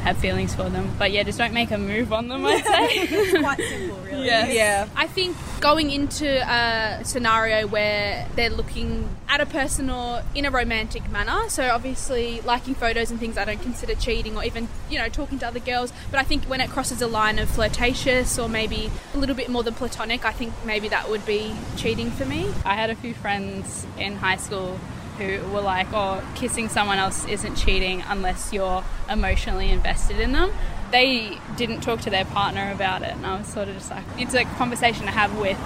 have 0.06 0.16
feelings 0.18 0.54
for 0.54 0.68
them. 0.70 0.88
But 0.98 1.10
yeah, 1.10 1.24
just 1.24 1.36
don't 1.36 1.52
make 1.52 1.72
a 1.72 1.78
move 1.78 2.12
on 2.12 2.28
them, 2.28 2.44
I'd 2.46 2.64
say. 2.64 3.30
Quite 3.40 3.58
simple, 3.58 3.98
really. 3.98 4.24
Yes. 4.24 4.54
Yeah. 4.54 4.88
I 4.94 5.08
think 5.08 5.36
going 5.60 5.90
into 5.90 6.28
a 6.28 7.04
scenario 7.04 7.66
where 7.66 8.28
they're 8.36 8.50
looking 8.50 9.08
at 9.28 9.40
a 9.40 9.46
person 9.46 9.90
or 9.90 10.22
in 10.32 10.44
a 10.44 10.50
romantic 10.50 11.10
manner, 11.10 11.48
so 11.48 11.70
obviously 11.70 12.40
liking 12.42 12.76
photos 12.76 13.10
and 13.10 13.18
things 13.18 13.36
I 13.36 13.44
don't 13.44 13.60
consider 13.60 13.96
cheating 13.96 14.36
or 14.36 14.44
even, 14.44 14.68
you 14.88 14.98
know, 14.98 15.08
talking 15.08 15.40
to 15.40 15.46
other 15.48 15.60
girls, 15.60 15.92
but 16.12 16.20
I 16.20 16.22
think 16.22 16.44
when 16.44 16.60
it 16.60 16.70
crosses 16.70 17.02
a 17.02 17.08
line 17.08 17.40
of 17.40 17.50
flirtatious 17.50 18.38
or 18.38 18.48
maybe 18.48 18.92
a 19.12 19.18
little 19.18 19.34
bit 19.34 19.48
more 19.48 19.64
than 19.64 19.74
platonic, 19.74 20.24
I 20.24 20.32
think 20.32 20.52
maybe 20.64 20.88
that 20.88 21.10
would 21.10 21.26
be 21.26 21.52
cheating 21.76 22.12
for 22.12 22.24
me. 22.24 22.52
I 22.64 22.74
had 22.74 22.90
a 22.90 22.94
few 22.94 23.12
friends 23.12 23.84
in 23.98 24.16
high 24.16 24.36
school 24.36 24.78
who 25.18 25.46
were 25.52 25.60
like, 25.60 25.86
oh, 25.92 26.22
kissing 26.34 26.68
someone 26.68 26.98
else 26.98 27.26
isn't 27.26 27.56
cheating 27.56 28.02
unless 28.08 28.52
you're 28.52 28.84
emotionally 29.08 29.70
invested 29.70 30.20
in 30.20 30.32
them. 30.32 30.52
They 30.92 31.38
didn't 31.56 31.80
talk 31.80 32.00
to 32.02 32.10
their 32.10 32.24
partner 32.24 32.70
about 32.72 33.02
it, 33.02 33.12
and 33.12 33.26
I 33.26 33.38
was 33.38 33.46
sort 33.48 33.68
of 33.68 33.74
just 33.74 33.90
like, 33.90 34.04
it's 34.18 34.34
a 34.34 34.44
conversation 34.44 35.06
to 35.06 35.10
have 35.10 35.36
with 35.38 35.58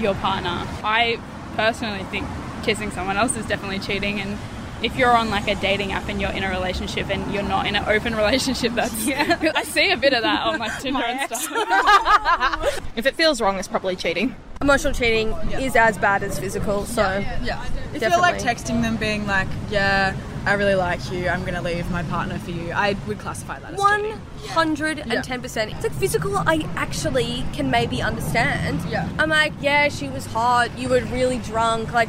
your 0.00 0.14
partner. 0.14 0.66
I 0.82 1.18
personally 1.54 2.02
think 2.04 2.26
kissing 2.64 2.90
someone 2.90 3.16
else 3.16 3.36
is 3.36 3.46
definitely 3.46 3.78
cheating, 3.78 4.20
and 4.20 4.38
if 4.86 4.96
you're 4.96 5.10
on 5.10 5.30
like 5.30 5.48
a 5.48 5.56
dating 5.56 5.90
app 5.92 6.08
and 6.08 6.20
you're 6.20 6.30
in 6.30 6.44
a 6.44 6.48
relationship 6.48 7.10
and 7.10 7.34
you're 7.34 7.42
not 7.42 7.66
in 7.66 7.74
an 7.74 7.84
open 7.88 8.14
relationship, 8.14 8.72
that's 8.74 9.04
yeah. 9.06 9.52
I 9.54 9.64
see 9.64 9.90
a 9.90 9.96
bit 9.96 10.12
of 10.12 10.22
that 10.22 10.46
on 10.46 10.60
like 10.60 10.78
Tinder 10.80 11.02
and 11.02 11.36
stuff. 11.36 12.80
If 12.94 13.04
it 13.04 13.16
feels 13.16 13.40
wrong, 13.40 13.58
it's 13.58 13.66
probably 13.68 13.96
cheating. 13.96 14.36
Emotional 14.62 14.94
cheating 14.94 15.32
is 15.60 15.74
as 15.74 15.98
bad 15.98 16.22
as 16.22 16.38
physical, 16.38 16.86
so 16.86 17.02
Yeah. 17.02 17.62
Definitely. 17.92 17.94
If 17.94 18.02
you're 18.02 18.20
like 18.20 18.38
texting 18.38 18.82
them 18.82 18.96
being 18.96 19.26
like, 19.26 19.48
yeah, 19.70 20.16
I 20.46 20.54
really 20.54 20.76
like 20.76 21.10
you, 21.10 21.28
I'm 21.28 21.40
going 21.40 21.54
to 21.54 21.60
leave 21.60 21.90
my 21.90 22.04
partner 22.04 22.38
for 22.38 22.52
you, 22.52 22.70
I 22.72 22.96
would 23.08 23.18
classify 23.18 23.58
that 23.58 23.72
as 23.74 23.78
one 23.78 24.02
cheating. 24.02 24.20
hundred 24.48 24.98
and 25.00 25.24
ten 25.24 25.42
percent. 25.42 25.72
It's 25.72 25.82
like 25.82 25.92
physical. 25.92 26.36
I 26.36 26.68
actually 26.76 27.44
can 27.52 27.70
maybe 27.70 28.00
understand. 28.00 28.80
Yeah. 28.88 29.08
I'm 29.18 29.30
like, 29.30 29.52
yeah, 29.60 29.88
she 29.88 30.08
was 30.08 30.26
hot. 30.26 30.78
You 30.78 30.88
were 30.88 31.00
really 31.06 31.38
drunk. 31.38 31.92
Like, 31.92 32.08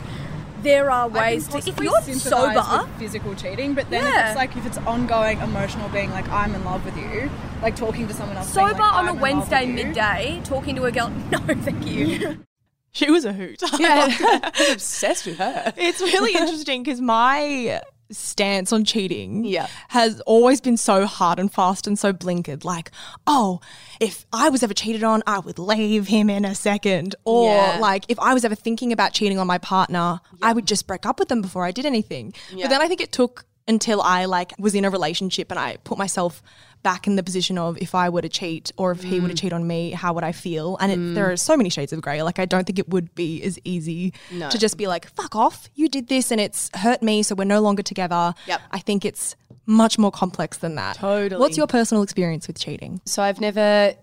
there 0.68 0.92
are 0.92 1.08
ways 1.08 1.48
to. 1.48 1.58
If 1.58 1.80
you're 1.80 2.02
sober, 2.02 2.88
physical 3.00 3.34
cheating, 3.36 3.74
but 3.74 3.90
then 3.90 4.04
Yeah. 4.04 4.20
if 4.22 4.28
it's 4.28 4.36
like 4.36 4.56
if 4.58 4.66
it's 4.66 4.78
ongoing 4.80 5.40
emotional, 5.40 5.88
being 5.90 6.12
like 6.12 6.28
I'm 6.30 6.54
in 6.54 6.64
love 6.66 6.84
with 6.86 6.98
you, 6.98 7.30
like 7.62 7.76
talking 7.76 8.08
to 8.08 8.14
someone 8.14 8.38
else, 8.38 8.54
being 8.54 8.68
sober 8.68 8.80
like, 8.82 8.94
on 8.94 9.08
"I'm 9.08 9.18
a 9.18 9.22
Wednesday 9.22 9.66
midday, 9.66 10.42
talking 10.44 10.76
to 10.76 10.84
a 10.86 10.92
girl. 10.92 11.10
No, 11.32 11.40
thank 11.40 11.86
you. 11.88 12.44
She 12.92 13.10
was 13.12 13.26
a 13.26 13.34
hoot. 13.34 13.62
Yeah, 13.80 14.08
I'm 14.20 14.72
obsessed 14.74 15.26
with 15.26 15.38
her. 15.38 15.74
It's 15.78 16.02
really 16.02 16.34
interesting 16.42 16.84
because 16.84 17.00
my 17.02 17.82
stance 18.10 18.72
on 18.72 18.86
cheating 18.86 19.44
Yeah. 19.46 19.68
has 19.90 20.22
always 20.22 20.62
been 20.62 20.78
so 20.78 21.06
hard 21.06 21.40
and 21.40 21.52
fast 21.52 21.88
and 21.88 21.98
so 22.00 22.14
blinkered. 22.14 22.64
Like, 22.64 22.92
oh, 23.26 23.60
if 24.00 24.26
I 24.32 24.50
was 24.50 24.64
ever 24.64 24.74
cheated 24.74 25.04
on, 25.04 25.24
I 25.28 25.40
would 25.40 25.60
leave 25.60 26.08
him 26.08 26.30
in 26.30 26.46
a 26.46 26.56
second. 26.56 27.16
Or 27.26 27.52
Yeah. 27.54 27.78
like, 27.80 28.06
if 28.08 28.20
I 28.20 28.34
was 28.34 28.46
ever 28.46 28.56
thinking 28.56 28.92
about 28.94 29.14
cheating 29.14 29.40
on 29.40 29.48
my 29.48 29.58
partner, 29.58 30.22
I 30.42 30.54
would 30.54 30.66
just 30.68 30.88
break 30.88 31.06
up 31.06 31.20
with 31.20 31.28
them 31.30 31.42
before 31.42 31.66
I 31.66 31.72
did 31.72 31.86
anything. 31.86 32.34
But 32.52 32.70
then 32.70 32.82
I 32.82 32.88
think 32.88 33.02
it 33.02 33.12
took 33.12 33.46
until 33.70 34.02
I 34.02 34.24
like 34.26 34.54
was 34.58 34.74
in 34.76 34.86
a 34.86 34.90
relationship 34.90 35.52
and 35.52 35.60
I 35.60 35.76
put 35.84 35.98
myself 35.98 36.42
back 36.84 37.08
in 37.08 37.16
the 37.16 37.24
position 37.24 37.58
of 37.58 37.78
if 37.80 37.94
I 37.96 38.10
were 38.10 38.22
to 38.22 38.30
cheat 38.30 38.72
or 38.78 38.92
if 38.92 39.04
he 39.04 39.20
were 39.20 39.28
to 39.28 39.34
Mm. 39.34 39.40
cheat 39.40 39.54
on 39.54 39.68
me, 39.68 39.92
how 39.92 40.14
would 40.14 40.24
I 40.24 40.32
feel? 40.32 40.78
And 40.80 40.92
it, 40.92 41.16
there 41.16 41.30
are 41.32 41.36
so 41.38 41.58
many 41.58 41.70
shades 41.70 41.92
of 41.92 42.02
grey. 42.02 42.24
Like 42.24 42.40
I 42.40 42.46
don't 42.46 42.66
think 42.66 42.80
it 42.80 42.88
would 42.90 43.14
be 43.16 43.42
as 43.44 43.60
easy 43.64 44.14
No. 44.32 44.50
to 44.50 44.58
just 44.58 44.78
be 44.78 44.88
like, 44.88 45.08
fuck 45.16 45.36
off, 45.36 45.70
you 45.76 45.90
did 45.90 46.08
this 46.08 46.32
and 46.32 46.40
it's 46.40 46.70
hurt 46.76 47.02
me, 47.04 47.24
so 47.24 47.36
we're 47.36 47.44
no 47.46 47.60
longer 47.62 47.84
together. 47.84 48.34
Yep. 48.48 48.62
I 48.72 48.80
think 48.80 49.04
it's 49.06 49.36
much 49.66 49.98
more 50.00 50.12
complex 50.12 50.58
than 50.60 50.76
that. 50.76 50.96
Totally. 50.98 51.40
What's 51.42 51.58
your 51.58 51.68
personal 51.68 52.04
experience 52.04 52.48
with 52.48 52.58
cheating? 52.58 53.02
So 53.06 53.22
I've 53.22 53.42
never 53.42 53.94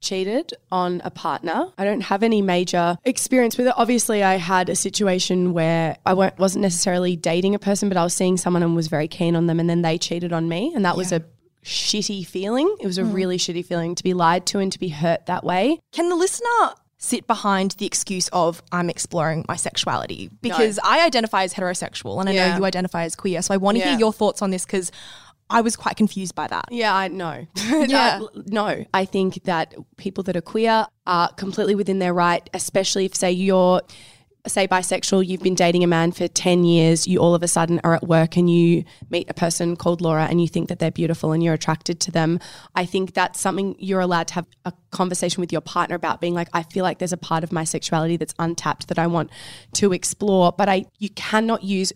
cheated 0.00 0.52
on 0.72 1.00
a 1.04 1.10
partner. 1.10 1.66
I 1.78 1.84
don't 1.84 2.00
have 2.00 2.24
any 2.24 2.42
major 2.42 2.96
experience 3.04 3.56
with 3.56 3.68
it. 3.68 3.74
Obviously, 3.76 4.24
I 4.24 4.34
had 4.34 4.68
a 4.68 4.74
situation 4.74 5.52
where 5.52 5.96
I 6.04 6.12
wasn't 6.14 6.62
necessarily 6.62 7.14
dating 7.14 7.54
a 7.54 7.60
person, 7.60 7.88
but 7.88 7.96
I 7.96 8.02
was 8.02 8.12
seeing 8.14 8.36
someone 8.36 8.64
and 8.64 8.74
was 8.74 8.88
very 8.88 9.06
keen 9.06 9.36
on 9.36 9.46
them, 9.46 9.60
and 9.60 9.70
then 9.70 9.82
they 9.82 9.98
cheated 9.98 10.32
on 10.32 10.48
me, 10.48 10.72
and 10.74 10.84
that 10.84 10.96
was 10.96 11.12
a 11.12 11.22
shitty 11.64 12.26
feeling. 12.26 12.74
It 12.80 12.86
was 12.86 12.98
a 12.98 13.04
hmm. 13.04 13.12
really 13.12 13.38
shitty 13.38 13.64
feeling 13.64 13.94
to 13.94 14.02
be 14.02 14.14
lied 14.14 14.46
to 14.46 14.58
and 14.58 14.72
to 14.72 14.78
be 14.78 14.88
hurt 14.88 15.26
that 15.26 15.44
way. 15.44 15.80
Can 15.92 16.08
the 16.08 16.16
listener 16.16 16.74
sit 16.98 17.26
behind 17.26 17.72
the 17.72 17.86
excuse 17.86 18.28
of 18.32 18.62
I'm 18.70 18.88
exploring 18.88 19.44
my 19.48 19.56
sexuality? 19.56 20.30
Because 20.40 20.78
I 20.84 21.04
identify 21.04 21.42
as 21.42 21.54
heterosexual 21.54 22.20
and 22.20 22.28
I 22.28 22.32
know 22.32 22.56
you 22.56 22.64
identify 22.64 23.04
as 23.04 23.16
queer. 23.16 23.42
So 23.42 23.54
I 23.54 23.56
want 23.56 23.76
to 23.76 23.80
Yeah. 23.80 23.90
hear 23.90 23.98
your 23.98 24.12
thoughts 24.12 24.42
on 24.42 24.50
this 24.50 24.64
because 24.64 24.92
I 25.50 25.60
was 25.60 25.76
quite 25.76 25.96
confused 25.96 26.34
by 26.34 26.46
that. 26.46 26.66
Yeah, 26.70 26.94
I 26.94 27.08
know. 27.08 27.46
Yeah. 27.88 28.20
No, 28.46 28.84
I 28.94 29.04
think 29.04 29.44
that 29.44 29.74
people 29.96 30.24
that 30.24 30.36
are 30.36 30.40
queer 30.40 30.86
are 31.06 31.32
completely 31.34 31.74
within 31.74 31.98
their 31.98 32.14
right, 32.14 32.48
especially 32.54 33.04
if, 33.04 33.14
say, 33.14 33.32
you're, 33.32 33.82
say, 34.48 34.66
bisexual, 34.66 35.24
you've 35.24 35.42
been 35.42 35.54
dating 35.54 35.84
a 35.84 35.86
man 35.86 36.10
for 36.10 36.26
10 36.26 36.64
years, 36.64 37.06
you 37.06 37.20
all 37.20 37.32
of 37.32 37.44
a 37.44 37.48
sudden 37.48 37.80
are 37.84 37.94
at 37.94 38.08
work 38.08 38.36
and 38.36 38.50
you 38.50 38.84
meet 39.08 39.30
a 39.30 39.34
person 39.34 39.76
called 39.76 40.00
Laura 40.00 40.24
and 40.24 40.40
you 40.40 40.48
think 40.48 40.68
that 40.68 40.80
they're 40.80 40.90
beautiful 40.90 41.30
and 41.30 41.44
you're 41.44 41.54
attracted 41.54 42.00
to 42.00 42.10
them. 42.10 42.40
I 42.74 42.84
think 42.84 43.14
that's 43.14 43.38
something 43.38 43.76
you're 43.78 44.00
allowed 44.00 44.26
to 44.28 44.34
have 44.34 44.46
a 44.64 44.72
conversation 44.90 45.40
with 45.40 45.52
your 45.52 45.60
partner 45.60 45.94
about 45.94 46.20
being 46.20 46.34
like, 46.34 46.48
I 46.52 46.64
feel 46.64 46.82
like 46.82 46.98
there's 46.98 47.12
a 47.12 47.16
part 47.16 47.44
of 47.44 47.52
my 47.52 47.62
sexuality 47.62 48.16
that's 48.16 48.34
untapped 48.40 48.88
that 48.88 48.98
I 48.98 49.06
want 49.06 49.30
to 49.74 49.92
explore, 49.92 50.50
but 50.50 50.68
I, 50.68 50.86
you 50.98 51.10
cannot 51.10 51.62
use 51.62 51.92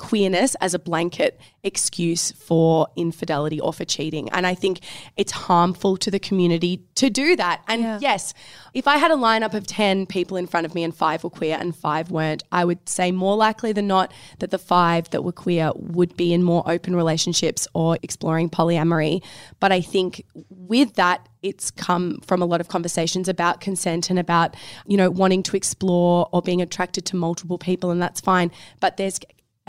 queerness 0.00 0.54
as 0.56 0.72
a 0.72 0.78
blanket 0.78 1.38
excuse 1.62 2.32
for 2.32 2.88
infidelity 2.96 3.60
or 3.60 3.70
for 3.70 3.84
cheating. 3.84 4.30
And 4.30 4.46
I 4.46 4.54
think 4.54 4.80
it's 5.18 5.30
harmful 5.30 5.98
to 5.98 6.10
the 6.10 6.18
community 6.18 6.82
to 6.94 7.10
do 7.10 7.36
that. 7.36 7.62
And 7.68 8.00
yes, 8.00 8.32
if 8.72 8.88
I 8.88 8.96
had 8.96 9.10
a 9.10 9.14
lineup 9.14 9.52
of 9.52 9.66
10 9.66 10.06
people 10.06 10.38
in 10.38 10.46
front 10.46 10.64
of 10.64 10.74
me 10.74 10.84
and 10.84 10.94
five 10.94 11.22
were 11.22 11.28
queer 11.28 11.58
and 11.60 11.76
five 11.76 12.10
weren't, 12.10 12.42
I 12.50 12.64
would 12.64 12.88
say 12.88 13.12
more 13.12 13.36
likely 13.36 13.72
than 13.72 13.86
not 13.86 14.10
that 14.38 14.50
the 14.50 14.58
five 14.58 15.10
that 15.10 15.22
were 15.22 15.32
queer 15.32 15.70
would 15.76 16.16
be 16.16 16.32
in 16.32 16.42
more 16.42 16.62
open 16.66 16.96
relationships 16.96 17.68
or 17.74 17.98
exploring 18.02 18.48
polyamory. 18.48 19.22
But 19.60 19.70
I 19.70 19.82
think 19.82 20.24
with 20.48 20.94
that, 20.94 21.28
it's 21.42 21.70
come 21.70 22.20
from 22.20 22.40
a 22.40 22.46
lot 22.46 22.60
of 22.60 22.68
conversations 22.68 23.28
about 23.28 23.60
consent 23.60 24.08
and 24.08 24.18
about, 24.18 24.56
you 24.86 24.96
know, 24.96 25.10
wanting 25.10 25.42
to 25.42 25.56
explore 25.56 26.28
or 26.32 26.40
being 26.40 26.62
attracted 26.62 27.04
to 27.06 27.16
multiple 27.16 27.58
people, 27.58 27.90
and 27.90 28.00
that's 28.00 28.20
fine. 28.20 28.50
But 28.78 28.96
there's 28.96 29.20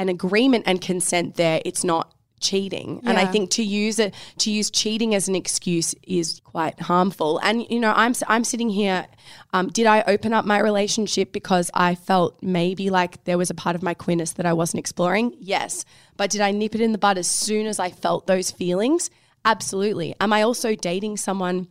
an 0.01 0.09
agreement 0.09 0.63
and 0.67 0.81
consent 0.81 1.35
there. 1.35 1.61
It's 1.63 1.83
not 1.83 2.13
cheating. 2.41 2.99
And 3.05 3.19
i 3.19 3.25
think 3.25 3.51
to 3.51 3.63
use 3.63 3.99
it 3.99 4.13
to 4.39 4.51
use 4.51 4.71
cheating 4.71 5.13
as 5.13 5.27
an 5.27 5.35
excuse 5.35 5.93
is 6.03 6.41
quite 6.43 6.81
harmful. 6.81 7.39
And 7.43 7.65
you 7.69 7.79
know 7.79 7.93
i'm 7.95 8.13
i'm 8.27 8.43
sitting 8.43 8.69
here 8.69 9.05
um, 9.53 9.67
did 9.67 9.85
i 9.85 10.01
open 10.07 10.33
up 10.33 10.43
my 10.43 10.59
relationship 10.59 11.31
because 11.31 11.69
i 11.73 11.93
felt 11.93 12.41
maybe 12.41 12.89
like 12.89 13.23
there 13.25 13.37
was 13.37 13.51
a 13.51 13.53
part 13.53 13.75
of 13.75 13.83
my 13.83 13.93
queerness 13.93 14.33
that 14.33 14.45
i 14.45 14.53
wasn't 14.53 14.79
exploring? 14.79 15.35
Yes. 15.39 15.85
But 16.17 16.31
did 16.31 16.41
i 16.41 16.51
nip 16.51 16.73
it 16.73 16.81
in 16.81 16.91
the 16.91 16.97
bud 16.97 17.19
as 17.19 17.27
soon 17.27 17.67
as 17.67 17.79
i 17.79 17.91
felt 17.91 18.25
those 18.25 18.49
feelings? 18.49 19.11
Absolutely. 19.45 20.15
Am 20.19 20.33
i 20.33 20.41
also 20.41 20.73
dating 20.75 21.17
someone 21.17 21.67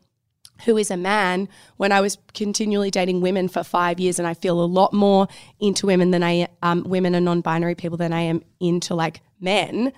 who 0.65 0.77
is 0.77 0.91
a 0.91 0.97
man 0.97 1.49
when 1.77 1.93
I 1.93 2.01
was 2.01 2.19
continually 2.35 2.91
dating 2.91 3.21
women 3.21 3.49
for 3.49 3.63
five 3.63 4.01
years, 4.01 4.19
and 4.19 4.29
I 4.29 4.35
feel 4.35 4.63
a 4.63 4.65
lot 4.65 4.93
more 4.93 5.29
into 5.59 5.87
women 5.87 6.11
than 6.11 6.23
I 6.23 6.49
um, 6.63 6.85
women 6.85 7.15
and 7.15 7.25
non-binary 7.25 7.75
people 7.75 7.97
than 7.97 8.13
I 8.13 8.21
am 8.21 8.43
into 8.61 8.95
like 8.95 9.21
men. 9.41 9.93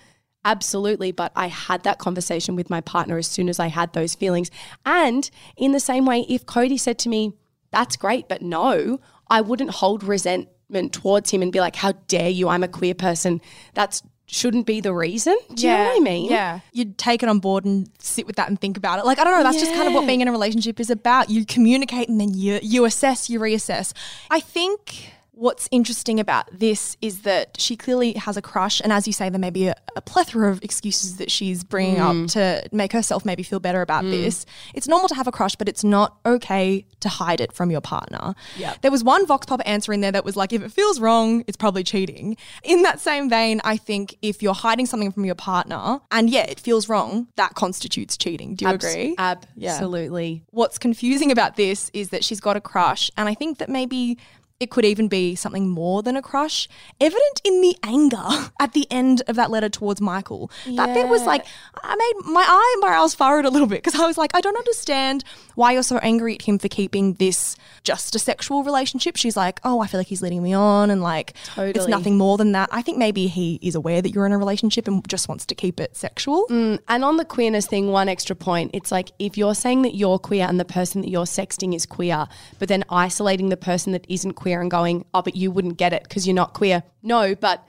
Absolutely, 0.44 1.12
but 1.12 1.30
I 1.36 1.46
had 1.46 1.84
that 1.84 1.98
conversation 1.98 2.56
with 2.56 2.68
my 2.68 2.80
partner 2.80 3.16
as 3.16 3.28
soon 3.28 3.48
as 3.48 3.60
I 3.60 3.68
had 3.68 3.92
those 3.92 4.14
feelings. 4.14 4.50
And 4.84 5.30
in 5.56 5.72
the 5.72 5.80
same 5.80 6.04
way, 6.04 6.26
if 6.28 6.46
Cody 6.46 6.76
said 6.76 6.98
to 7.00 7.08
me, 7.08 7.34
"That's 7.70 7.96
great, 7.96 8.28
but 8.28 8.42
no," 8.42 8.98
I 9.28 9.40
wouldn't 9.40 9.70
hold 9.70 10.02
resentment 10.02 10.92
towards 10.92 11.30
him 11.30 11.42
and 11.42 11.52
be 11.52 11.60
like, 11.60 11.76
"How 11.76 11.92
dare 12.08 12.28
you? 12.28 12.48
I'm 12.48 12.64
a 12.64 12.68
queer 12.68 12.94
person." 12.94 13.40
That's 13.74 14.02
shouldn't 14.32 14.64
be 14.66 14.80
the 14.80 14.94
reason. 14.94 15.36
Do 15.54 15.66
you 15.66 15.72
know 15.72 15.84
what 15.84 15.96
I 15.96 16.00
mean? 16.00 16.30
Yeah. 16.30 16.60
You'd 16.72 16.96
take 16.96 17.22
it 17.22 17.28
on 17.28 17.38
board 17.38 17.66
and 17.66 17.88
sit 17.98 18.26
with 18.26 18.36
that 18.36 18.48
and 18.48 18.58
think 18.58 18.76
about 18.78 18.98
it. 18.98 19.04
Like, 19.04 19.18
I 19.18 19.24
don't 19.24 19.36
know, 19.36 19.42
that's 19.42 19.60
just 19.60 19.74
kind 19.74 19.86
of 19.86 19.94
what 19.94 20.06
being 20.06 20.22
in 20.22 20.28
a 20.28 20.32
relationship 20.32 20.80
is 20.80 20.90
about. 20.90 21.28
You 21.28 21.44
communicate 21.44 22.08
and 22.08 22.20
then 22.20 22.32
you 22.32 22.58
you 22.62 22.84
assess, 22.86 23.28
you 23.28 23.38
reassess. 23.38 23.92
I 24.30 24.40
think 24.40 25.12
what's 25.34 25.66
interesting 25.70 26.20
about 26.20 26.46
this 26.52 26.96
is 27.00 27.22
that 27.22 27.58
she 27.58 27.74
clearly 27.74 28.12
has 28.12 28.36
a 28.36 28.42
crush 28.42 28.80
and 28.82 28.92
as 28.92 29.06
you 29.06 29.12
say 29.14 29.30
there 29.30 29.38
may 29.40 29.48
be 29.50 29.66
a, 29.68 29.74
a 29.96 30.00
plethora 30.02 30.50
of 30.50 30.62
excuses 30.62 31.16
that 31.16 31.30
she's 31.30 31.64
bringing 31.64 31.96
Mm. 31.96 32.24
up 32.24 32.30
to 32.32 32.68
make 32.70 32.92
herself 32.92 33.24
maybe 33.24 33.42
feel 33.42 33.58
better 33.58 33.80
about 33.80 34.04
this. 34.04 34.44
It's 34.74 34.86
normal 34.86 35.08
to 35.08 35.14
have 35.14 35.26
a 35.26 35.32
crush 35.32 35.56
but 35.56 35.68
it's 35.68 35.82
not 35.82 36.18
okay 36.26 36.84
to 37.00 37.08
hide 37.08 37.40
it 37.40 37.52
from 37.52 37.70
your 37.70 37.80
partner. 37.80 38.34
Yeah. 38.58 38.74
there 38.82 38.90
was 38.90 39.02
one 39.02 39.26
vox 39.26 39.46
pop 39.46 39.60
answer 39.64 39.92
in 39.92 40.02
there 40.02 40.12
that 40.12 40.24
was 40.24 40.36
like 40.36 40.52
if 40.52 40.62
it 40.62 40.70
feels 40.70 41.00
wrong 41.00 41.44
it's 41.46 41.56
probably 41.56 41.82
cheating. 41.82 42.36
In 42.62 42.82
that 42.82 43.00
same 43.00 43.30
vein 43.30 43.60
i 43.64 43.76
think 43.78 44.16
if 44.22 44.42
you're 44.42 44.54
hiding 44.54 44.84
something 44.86 45.12
from 45.12 45.24
your 45.24 45.34
partner 45.34 45.98
and 46.10 46.28
yeah 46.28 46.42
it 46.44 46.60
feels 46.60 46.88
wrong 46.90 47.28
that 47.36 47.54
constitutes 47.54 48.16
cheating. 48.18 48.54
Do 48.54 48.66
you 48.66 48.70
Abs- 48.72 48.84
agree? 48.84 49.14
Absolutely. 49.18 50.44
what's 50.50 50.78
confusing 50.78 51.30
about 51.30 51.56
this 51.56 51.90
is 51.94 52.10
that 52.10 52.22
she's 52.24 52.40
got 52.40 52.56
a 52.56 52.60
crush, 52.60 53.10
and 53.16 53.28
I 53.28 53.34
think 53.34 53.58
that 53.58 53.68
maybe 53.68 54.18
it 54.62 54.70
could 54.70 54.84
even 54.84 55.08
be 55.08 55.34
something 55.34 55.68
more 55.68 56.02
than 56.02 56.16
a 56.16 56.22
crush, 56.22 56.68
evident 57.00 57.40
in 57.44 57.60
the 57.60 57.76
anger 57.82 58.50
at 58.60 58.72
the 58.72 58.86
end 58.90 59.22
of 59.26 59.36
that 59.36 59.50
letter 59.50 59.68
towards 59.68 60.00
Michael. 60.00 60.50
That 60.76 60.94
bit 60.94 61.08
was 61.08 61.24
like, 61.24 61.44
I 61.82 61.94
made 61.94 62.32
my 62.32 62.44
eye 62.46 62.72
and 62.76 62.90
my 62.90 62.98
eyes 62.98 63.14
furrowed 63.14 63.44
a 63.44 63.50
little 63.50 63.66
bit 63.66 63.82
because 63.82 63.98
I 63.98 64.06
was 64.06 64.16
like, 64.16 64.34
I 64.34 64.40
don't 64.40 64.56
understand 64.56 65.24
why 65.54 65.72
you're 65.72 65.82
so 65.82 65.98
angry 65.98 66.34
at 66.34 66.42
him 66.42 66.58
for 66.58 66.68
keeping 66.68 67.14
this 67.14 67.56
just 67.84 68.14
a 68.14 68.18
sexual 68.18 68.62
relationship. 68.64 69.16
She's 69.16 69.36
like, 69.36 69.60
oh, 69.64 69.80
I 69.80 69.86
feel 69.86 70.00
like 70.00 70.06
he's 70.06 70.22
leading 70.22 70.42
me 70.42 70.54
on, 70.54 70.90
and 70.90 71.02
like, 71.02 71.34
it's 71.58 71.86
nothing 71.88 72.16
more 72.16 72.38
than 72.38 72.52
that. 72.52 72.68
I 72.72 72.82
think 72.82 72.98
maybe 72.98 73.26
he 73.26 73.58
is 73.62 73.74
aware 73.74 74.00
that 74.00 74.10
you're 74.10 74.26
in 74.26 74.32
a 74.32 74.38
relationship 74.38 74.86
and 74.88 75.06
just 75.08 75.28
wants 75.28 75.44
to 75.46 75.54
keep 75.54 75.80
it 75.80 75.96
sexual. 75.96 76.46
Mm, 76.48 76.78
and 76.88 77.04
on 77.04 77.16
the 77.16 77.24
queerness 77.24 77.66
thing, 77.66 77.88
one 77.88 78.08
extra 78.08 78.36
point. 78.36 78.70
It's 78.74 78.92
like 78.92 79.10
if 79.18 79.36
you're 79.36 79.54
saying 79.54 79.82
that 79.82 79.94
you're 79.94 80.18
queer 80.18 80.46
and 80.46 80.58
the 80.60 80.64
person 80.64 81.00
that 81.02 81.08
you're 81.08 81.24
sexting 81.24 81.74
is 81.74 81.86
queer, 81.86 82.26
but 82.58 82.68
then 82.68 82.84
isolating 82.88 83.48
the 83.48 83.56
person 83.56 83.92
that 83.92 84.06
isn't 84.08 84.34
queer 84.34 84.51
and 84.60 84.70
going, 84.70 85.04
oh, 85.14 85.22
but 85.22 85.36
you 85.36 85.50
wouldn't 85.50 85.78
get 85.78 85.92
it 85.92 86.02
because 86.04 86.26
you're 86.26 86.34
not 86.34 86.52
queer. 86.52 86.82
No, 87.02 87.34
but 87.34 87.66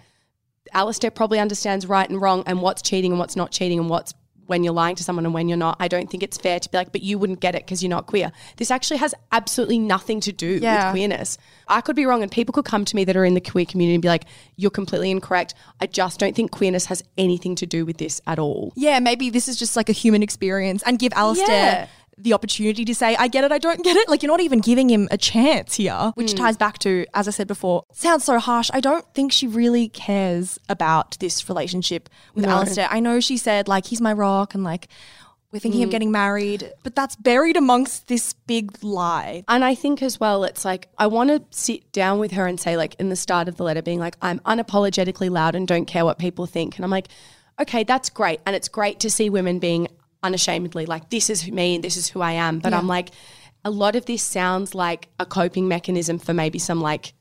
Alistair 0.73 1.11
probably 1.11 1.39
understands 1.39 1.85
right 1.85 2.09
and 2.09 2.21
wrong 2.21 2.43
and 2.45 2.61
what's 2.61 2.81
cheating 2.81 3.11
and 3.11 3.19
what's 3.19 3.35
not 3.35 3.51
cheating 3.51 3.79
and 3.79 3.89
what's 3.89 4.13
when 4.45 4.61
you're 4.61 4.73
lying 4.73 4.93
to 4.93 5.03
someone 5.05 5.23
and 5.25 5.33
when 5.33 5.47
you're 5.47 5.57
not. 5.57 5.77
I 5.79 5.87
don't 5.87 6.09
think 6.09 6.21
it's 6.21 6.37
fair 6.37 6.59
to 6.59 6.69
be 6.69 6.77
like, 6.77 6.91
but 6.91 7.01
you 7.01 7.17
wouldn't 7.17 7.39
get 7.39 7.55
it 7.55 7.63
because 7.63 7.81
you're 7.81 7.89
not 7.89 8.07
queer. 8.07 8.29
This 8.57 8.71
actually 8.71 8.97
has 8.97 9.15
absolutely 9.31 9.79
nothing 9.79 10.19
to 10.21 10.33
do 10.33 10.59
Yeah. 10.61 10.87
with 10.87 10.93
queerness. 10.95 11.37
I 11.69 11.79
could 11.79 11.95
be 11.95 12.05
wrong, 12.05 12.21
and 12.23 12.29
people 12.31 12.51
could 12.51 12.65
come 12.65 12.83
to 12.83 12.95
me 12.95 13.05
that 13.05 13.15
are 13.15 13.23
in 13.23 13.35
the 13.35 13.41
queer 13.41 13.65
community 13.65 13.95
and 13.95 14.01
be 14.01 14.09
like, 14.09 14.25
you're 14.57 14.69
completely 14.69 15.11
incorrect. 15.11 15.53
I 15.79 15.87
just 15.87 16.19
don't 16.19 16.35
think 16.35 16.51
queerness 16.51 16.85
has 16.87 17.01
anything 17.17 17.55
to 17.55 17.65
do 17.65 17.85
with 17.85 17.97
this 17.97 18.19
at 18.27 18.37
all. 18.37 18.73
yeah, 18.75 18.99
maybe 18.99 19.29
this 19.29 19.47
is 19.47 19.55
just 19.57 19.77
like 19.77 19.87
a 19.87 19.93
human 19.93 20.21
experience 20.21 20.83
and 20.85 20.99
give 20.99 21.13
Alistair 21.15 21.47
Yeah. 21.47 21.87
The 22.17 22.33
opportunity 22.33 22.85
to 22.85 22.95
say, 22.95 23.15
I 23.15 23.27
get 23.27 23.43
it, 23.43 23.51
I 23.51 23.57
don't 23.57 23.83
get 23.83 23.97
it. 23.97 24.07
Like, 24.09 24.23
you're 24.23 24.31
not 24.31 24.41
even 24.41 24.59
giving 24.59 24.89
him 24.89 25.07
a 25.11 25.17
chance 25.17 25.75
here, 25.75 26.11
which 26.15 26.33
mm. 26.33 26.37
ties 26.37 26.57
back 26.57 26.79
to, 26.79 27.05
as 27.13 27.27
I 27.27 27.31
said 27.31 27.47
before, 27.47 27.83
sounds 27.91 28.23
so 28.23 28.39
harsh. 28.39 28.69
I 28.73 28.79
don't 28.79 29.05
think 29.13 29.31
she 29.31 29.47
really 29.47 29.89
cares 29.89 30.59
about 30.69 31.17
this 31.19 31.49
relationship 31.49 32.09
with 32.35 32.45
Alistair. 32.45 32.87
I 32.89 32.99
know 32.99 33.19
she 33.19 33.37
said, 33.37 33.67
like, 33.67 33.85
he's 33.85 34.01
my 34.01 34.13
rock 34.13 34.53
and 34.53 34.63
like, 34.63 34.87
we're 35.51 35.59
thinking 35.59 35.83
of 35.83 35.89
mm. 35.89 35.91
getting 35.91 36.11
married, 36.11 36.71
but 36.81 36.95
that's 36.95 37.15
buried 37.15 37.57
amongst 37.57 38.07
this 38.07 38.33
big 38.33 38.83
lie. 38.83 39.43
And 39.47 39.63
I 39.63 39.75
think 39.75 40.01
as 40.01 40.19
well, 40.19 40.43
it's 40.45 40.65
like, 40.65 40.89
I 40.97 41.05
want 41.05 41.29
to 41.29 41.43
sit 41.55 41.91
down 41.91 42.17
with 42.17 42.31
her 42.31 42.47
and 42.47 42.59
say, 42.59 42.75
like, 42.75 42.95
in 42.95 43.09
the 43.09 43.15
start 43.15 43.47
of 43.47 43.57
the 43.57 43.63
letter, 43.63 43.83
being 43.83 43.99
like, 43.99 44.17
I'm 44.19 44.39
unapologetically 44.39 45.29
loud 45.29 45.53
and 45.53 45.67
don't 45.67 45.85
care 45.85 46.05
what 46.05 46.17
people 46.17 46.47
think. 46.47 46.75
And 46.75 46.83
I'm 46.83 46.89
like, 46.89 47.07
okay, 47.61 47.83
that's 47.83 48.09
great. 48.09 48.39
And 48.47 48.55
it's 48.55 48.67
great 48.67 48.99
to 49.01 49.11
see 49.11 49.29
women 49.29 49.59
being 49.59 49.89
unashamedly 50.23 50.85
like, 50.85 51.09
this 51.09 51.29
is 51.29 51.49
me 51.51 51.75
and 51.75 51.83
this 51.83 51.97
is 51.97 52.09
who 52.09 52.21
I 52.21 52.33
am. 52.33 52.59
But 52.59 52.73
I'm 52.73 52.87
like, 52.87 53.09
a 53.65 53.69
lot 53.69 53.95
of 53.95 54.05
this 54.05 54.23
sounds 54.23 54.73
like 54.73 55.09
a 55.19 55.25
coping 55.25 55.67
mechanism 55.67 56.19
for 56.19 56.33
maybe 56.33 56.59
some 56.59 56.81
like 56.81 57.13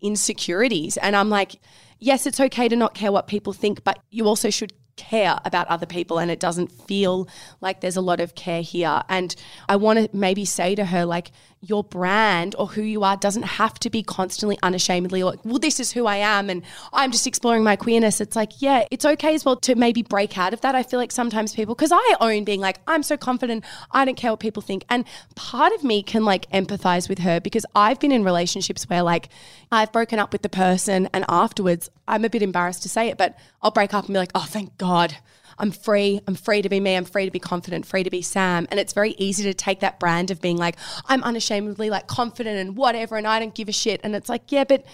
insecurities. 0.00 0.96
And 0.96 1.16
I'm 1.16 1.30
like, 1.30 1.56
yes, 1.98 2.26
it's 2.26 2.40
okay 2.40 2.68
to 2.68 2.76
not 2.76 2.94
care 2.94 3.12
what 3.12 3.26
people 3.26 3.52
think, 3.52 3.84
but 3.84 3.98
you 4.10 4.26
also 4.26 4.50
should 4.50 4.72
care 4.96 5.38
about 5.44 5.68
other 5.68 5.86
people 5.86 6.18
and 6.18 6.30
it 6.30 6.40
doesn't 6.40 6.72
feel 6.72 7.28
like 7.60 7.80
there's 7.80 7.96
a 7.96 8.00
lot 8.00 8.18
of 8.18 8.34
care 8.34 8.62
here 8.62 9.00
and 9.08 9.36
i 9.68 9.76
want 9.76 9.96
to 9.96 10.16
maybe 10.16 10.44
say 10.44 10.74
to 10.74 10.84
her 10.84 11.04
like 11.04 11.30
your 11.60 11.82
brand 11.82 12.54
or 12.58 12.68
who 12.68 12.82
you 12.82 13.02
are 13.02 13.16
doesn't 13.16 13.42
have 13.42 13.78
to 13.80 13.90
be 13.90 14.02
constantly 14.02 14.56
unashamedly 14.62 15.24
like 15.24 15.44
well 15.44 15.58
this 15.58 15.80
is 15.80 15.90
who 15.90 16.06
i 16.06 16.16
am 16.16 16.48
and 16.48 16.62
i'm 16.92 17.10
just 17.10 17.26
exploring 17.26 17.64
my 17.64 17.74
queerness. 17.74 18.20
It's 18.20 18.36
like 18.36 18.62
yeah 18.62 18.84
it's 18.90 19.04
okay 19.04 19.34
as 19.34 19.44
well 19.44 19.56
to 19.56 19.74
maybe 19.74 20.02
break 20.02 20.38
out 20.38 20.52
of 20.52 20.60
that 20.60 20.74
i 20.74 20.82
feel 20.82 21.00
like 21.00 21.10
sometimes 21.10 21.54
people 21.54 21.74
because 21.74 21.90
i 21.92 22.16
own 22.20 22.44
being 22.44 22.60
like 22.60 22.78
i'm 22.86 23.02
so 23.02 23.16
confident 23.16 23.64
i 23.90 24.04
don't 24.04 24.16
care 24.16 24.30
what 24.30 24.40
people 24.40 24.62
think. 24.62 24.84
And 24.88 25.04
part 25.34 25.72
of 25.72 25.82
me 25.82 26.02
can 26.02 26.24
like 26.24 26.48
empathize 26.50 27.08
with 27.08 27.18
her 27.20 27.40
because 27.40 27.66
i've 27.74 27.98
been 27.98 28.12
in 28.12 28.24
relationships 28.24 28.88
where 28.88 29.02
like 29.02 29.28
i've 29.72 29.92
broken 29.92 30.18
up 30.18 30.32
with 30.32 30.42
the 30.42 30.48
person 30.48 31.08
and 31.12 31.24
afterwards 31.28 31.90
i'm 32.06 32.24
a 32.24 32.30
bit 32.30 32.42
embarrassed 32.42 32.82
to 32.82 32.88
say 32.88 33.08
it 33.08 33.18
but 33.18 33.36
i'll 33.62 33.70
break 33.70 33.92
up 33.92 34.04
and 34.06 34.14
be 34.14 34.18
like 34.18 34.30
oh 34.34 34.46
thank 34.48 34.76
god 34.78 35.16
I'm 35.58 35.70
free. 35.70 36.20
I'm 36.26 36.34
free 36.34 36.62
to 36.62 36.68
be 36.68 36.80
me. 36.80 36.94
I'm 36.96 37.04
free 37.04 37.24
to 37.24 37.30
be 37.30 37.38
confident, 37.38 37.86
free 37.86 38.02
to 38.04 38.10
be 38.10 38.22
Sam. 38.22 38.66
And 38.70 38.78
it's 38.80 38.92
very 38.92 39.10
easy 39.18 39.42
to 39.44 39.54
take 39.54 39.80
that 39.80 39.98
brand 40.00 40.30
of 40.30 40.40
being 40.40 40.56
like, 40.56 40.76
I'm 41.06 41.22
unashamedly 41.24 41.90
like 41.90 42.06
confident 42.06 42.58
and 42.58 42.76
whatever, 42.76 43.16
and 43.16 43.26
I 43.26 43.38
don't 43.40 43.54
give 43.54 43.68
a 43.68 43.72
shit. 43.72 44.00
And 44.04 44.14
it's 44.14 44.28
like, 44.28 44.50
yeah, 44.52 44.64
but 44.64 44.84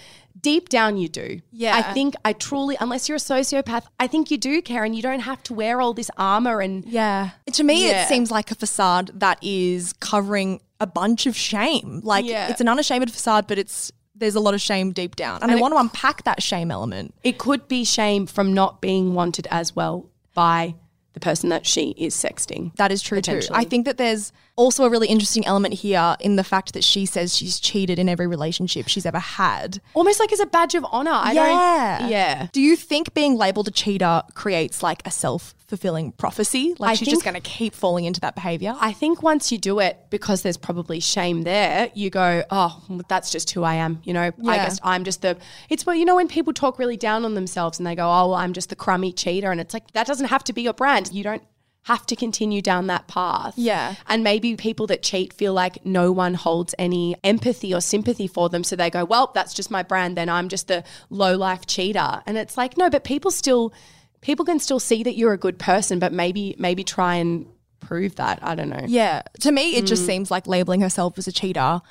deep 0.40 0.68
down 0.68 0.96
you 0.96 1.08
do. 1.08 1.40
Yeah. 1.52 1.76
I 1.76 1.82
think 1.94 2.14
I 2.24 2.32
truly, 2.32 2.76
unless 2.80 3.08
you're 3.08 3.16
a 3.16 3.18
sociopath, 3.20 3.84
I 4.00 4.06
think 4.06 4.30
you 4.30 4.36
do 4.38 4.60
care 4.62 4.84
and 4.84 4.94
you 4.94 5.02
don't 5.02 5.20
have 5.20 5.42
to 5.44 5.54
wear 5.54 5.80
all 5.80 5.94
this 5.94 6.10
armor 6.18 6.60
and 6.60 6.84
Yeah. 6.86 7.30
To 7.52 7.62
me, 7.62 7.88
Yeah. 7.88 8.02
it 8.04 8.08
seems 8.08 8.30
like 8.30 8.50
a 8.50 8.54
facade 8.54 9.10
that 9.14 9.38
is 9.42 9.92
covering 10.00 10.60
a 10.80 10.86
bunch 10.86 11.26
of 11.26 11.36
shame. 11.36 12.00
Like 12.02 12.24
Yeah. 12.24 12.48
it's 12.48 12.60
an 12.60 12.68
unashamed 12.68 13.10
facade, 13.12 13.46
but 13.46 13.58
it's 13.58 13.92
there's 14.16 14.36
a 14.36 14.40
lot 14.40 14.54
of 14.54 14.60
shame 14.60 14.92
deep 14.92 15.16
down. 15.16 15.42
And, 15.42 15.50
I 15.50 15.56
want 15.56 15.74
to 15.74 15.78
unpack 15.78 16.22
that 16.22 16.40
shame 16.40 16.70
element. 16.70 17.14
it 17.24 17.36
could 17.36 17.66
be 17.66 17.82
shame 17.84 18.26
from 18.26 18.54
not 18.54 18.80
being 18.80 19.12
wanted 19.14 19.48
as 19.50 19.74
well 19.74 20.06
by 20.34 20.74
the 21.14 21.20
person 21.20 21.48
that 21.48 21.64
she 21.64 21.90
is 21.96 22.14
sexting. 22.14 22.74
That 22.76 22.92
is 22.92 23.00
true 23.00 23.20
too. 23.20 23.40
I 23.52 23.64
think 23.64 23.86
that 23.86 23.96
there's 23.96 24.32
Also, 24.56 24.84
a 24.84 24.90
really 24.90 25.08
interesting 25.08 25.44
element 25.46 25.74
here 25.74 26.16
in 26.20 26.36
the 26.36 26.44
fact 26.44 26.74
that 26.74 26.84
she 26.84 27.06
says 27.06 27.36
she's 27.36 27.58
cheated 27.58 27.98
in 27.98 28.08
every 28.08 28.26
relationship 28.26 28.86
she's 28.86 29.04
ever 29.04 29.18
had. 29.18 29.80
Almost 29.94 30.20
like 30.20 30.32
as 30.32 30.40
a 30.40 30.46
badge 30.46 30.74
of 30.74 30.86
honor. 30.92 31.10
I 31.10 31.32
yeah. 31.32 31.98
don't. 31.98 32.10
Yeah. 32.10 32.46
Do 32.52 32.60
you 32.60 32.76
think 32.76 33.14
being 33.14 33.36
labeled 33.36 33.66
a 33.66 33.72
cheater 33.72 34.22
creates 34.34 34.82
like 34.82 35.02
a 35.04 35.10
self 35.10 35.54
fulfilling 35.66 36.12
prophecy? 36.12 36.74
Like 36.78 36.90
I 36.90 36.94
she's 36.94 37.08
just 37.08 37.24
going 37.24 37.34
to 37.34 37.40
keep 37.40 37.74
falling 37.74 38.04
into 38.04 38.20
that 38.20 38.36
behavior? 38.36 38.76
I 38.78 38.92
think 38.92 39.22
once 39.22 39.50
you 39.50 39.58
do 39.58 39.80
it, 39.80 39.98
because 40.10 40.42
there's 40.42 40.56
probably 40.56 41.00
shame 41.00 41.42
there, 41.42 41.90
you 41.94 42.10
go, 42.10 42.44
oh, 42.50 42.80
that's 43.08 43.30
just 43.30 43.50
who 43.50 43.64
I 43.64 43.74
am. 43.74 44.00
You 44.04 44.12
know, 44.12 44.30
I 44.46 44.56
guess 44.56 44.78
I'm 44.82 45.02
just 45.04 45.22
the. 45.22 45.36
It's 45.68 45.84
what 45.84 45.98
you 45.98 46.04
know 46.04 46.16
when 46.16 46.28
people 46.28 46.52
talk 46.52 46.78
really 46.78 46.96
down 46.96 47.24
on 47.24 47.34
themselves 47.34 47.78
and 47.78 47.86
they 47.86 47.96
go, 47.96 48.04
oh, 48.04 48.28
well, 48.28 48.34
I'm 48.34 48.52
just 48.52 48.68
the 48.68 48.76
crummy 48.76 49.12
cheater, 49.12 49.50
and 49.50 49.60
it's 49.60 49.74
like 49.74 49.90
that 49.92 50.06
doesn't 50.06 50.26
have 50.26 50.44
to 50.44 50.52
be 50.52 50.62
your 50.62 50.74
brand. 50.74 51.10
You 51.12 51.24
don't 51.24 51.42
have 51.84 52.06
to 52.06 52.16
continue 52.16 52.62
down 52.62 52.86
that 52.86 53.06
path. 53.06 53.54
Yeah. 53.56 53.94
And 54.08 54.24
maybe 54.24 54.56
people 54.56 54.86
that 54.88 55.02
cheat 55.02 55.34
feel 55.34 55.52
like 55.52 55.84
no 55.84 56.12
one 56.12 56.32
holds 56.32 56.74
any 56.78 57.14
empathy 57.22 57.74
or 57.74 57.80
sympathy 57.82 58.26
for 58.26 58.48
them. 58.48 58.64
So 58.64 58.74
they 58.74 58.88
go, 58.88 59.04
well, 59.04 59.30
that's 59.34 59.52
just 59.52 59.70
my 59.70 59.82
brand. 59.82 60.16
Then 60.16 60.30
I'm 60.30 60.48
just 60.48 60.68
the 60.68 60.82
low 61.10 61.36
life 61.36 61.66
cheater. 61.66 62.22
And 62.26 62.38
it's 62.38 62.56
like, 62.56 62.78
no, 62.78 62.88
but 62.88 63.04
people 63.04 63.30
still, 63.30 63.74
people 64.22 64.46
can 64.46 64.58
still 64.58 64.80
see 64.80 65.02
that 65.02 65.14
you're 65.16 65.34
a 65.34 65.38
good 65.38 65.58
person, 65.58 65.98
but 65.98 66.10
maybe, 66.10 66.56
maybe 66.58 66.84
try 66.84 67.16
and 67.16 67.46
prove 67.80 68.16
that. 68.16 68.38
I 68.42 68.54
don't 68.54 68.70
know. 68.70 68.84
Yeah. 68.86 69.20
To 69.40 69.52
me, 69.52 69.76
it 69.76 69.84
just 69.84 70.04
mm. 70.04 70.06
seems 70.06 70.30
like 70.30 70.46
labeling 70.46 70.80
herself 70.80 71.18
as 71.18 71.28
a 71.28 71.32
cheater 71.32 71.82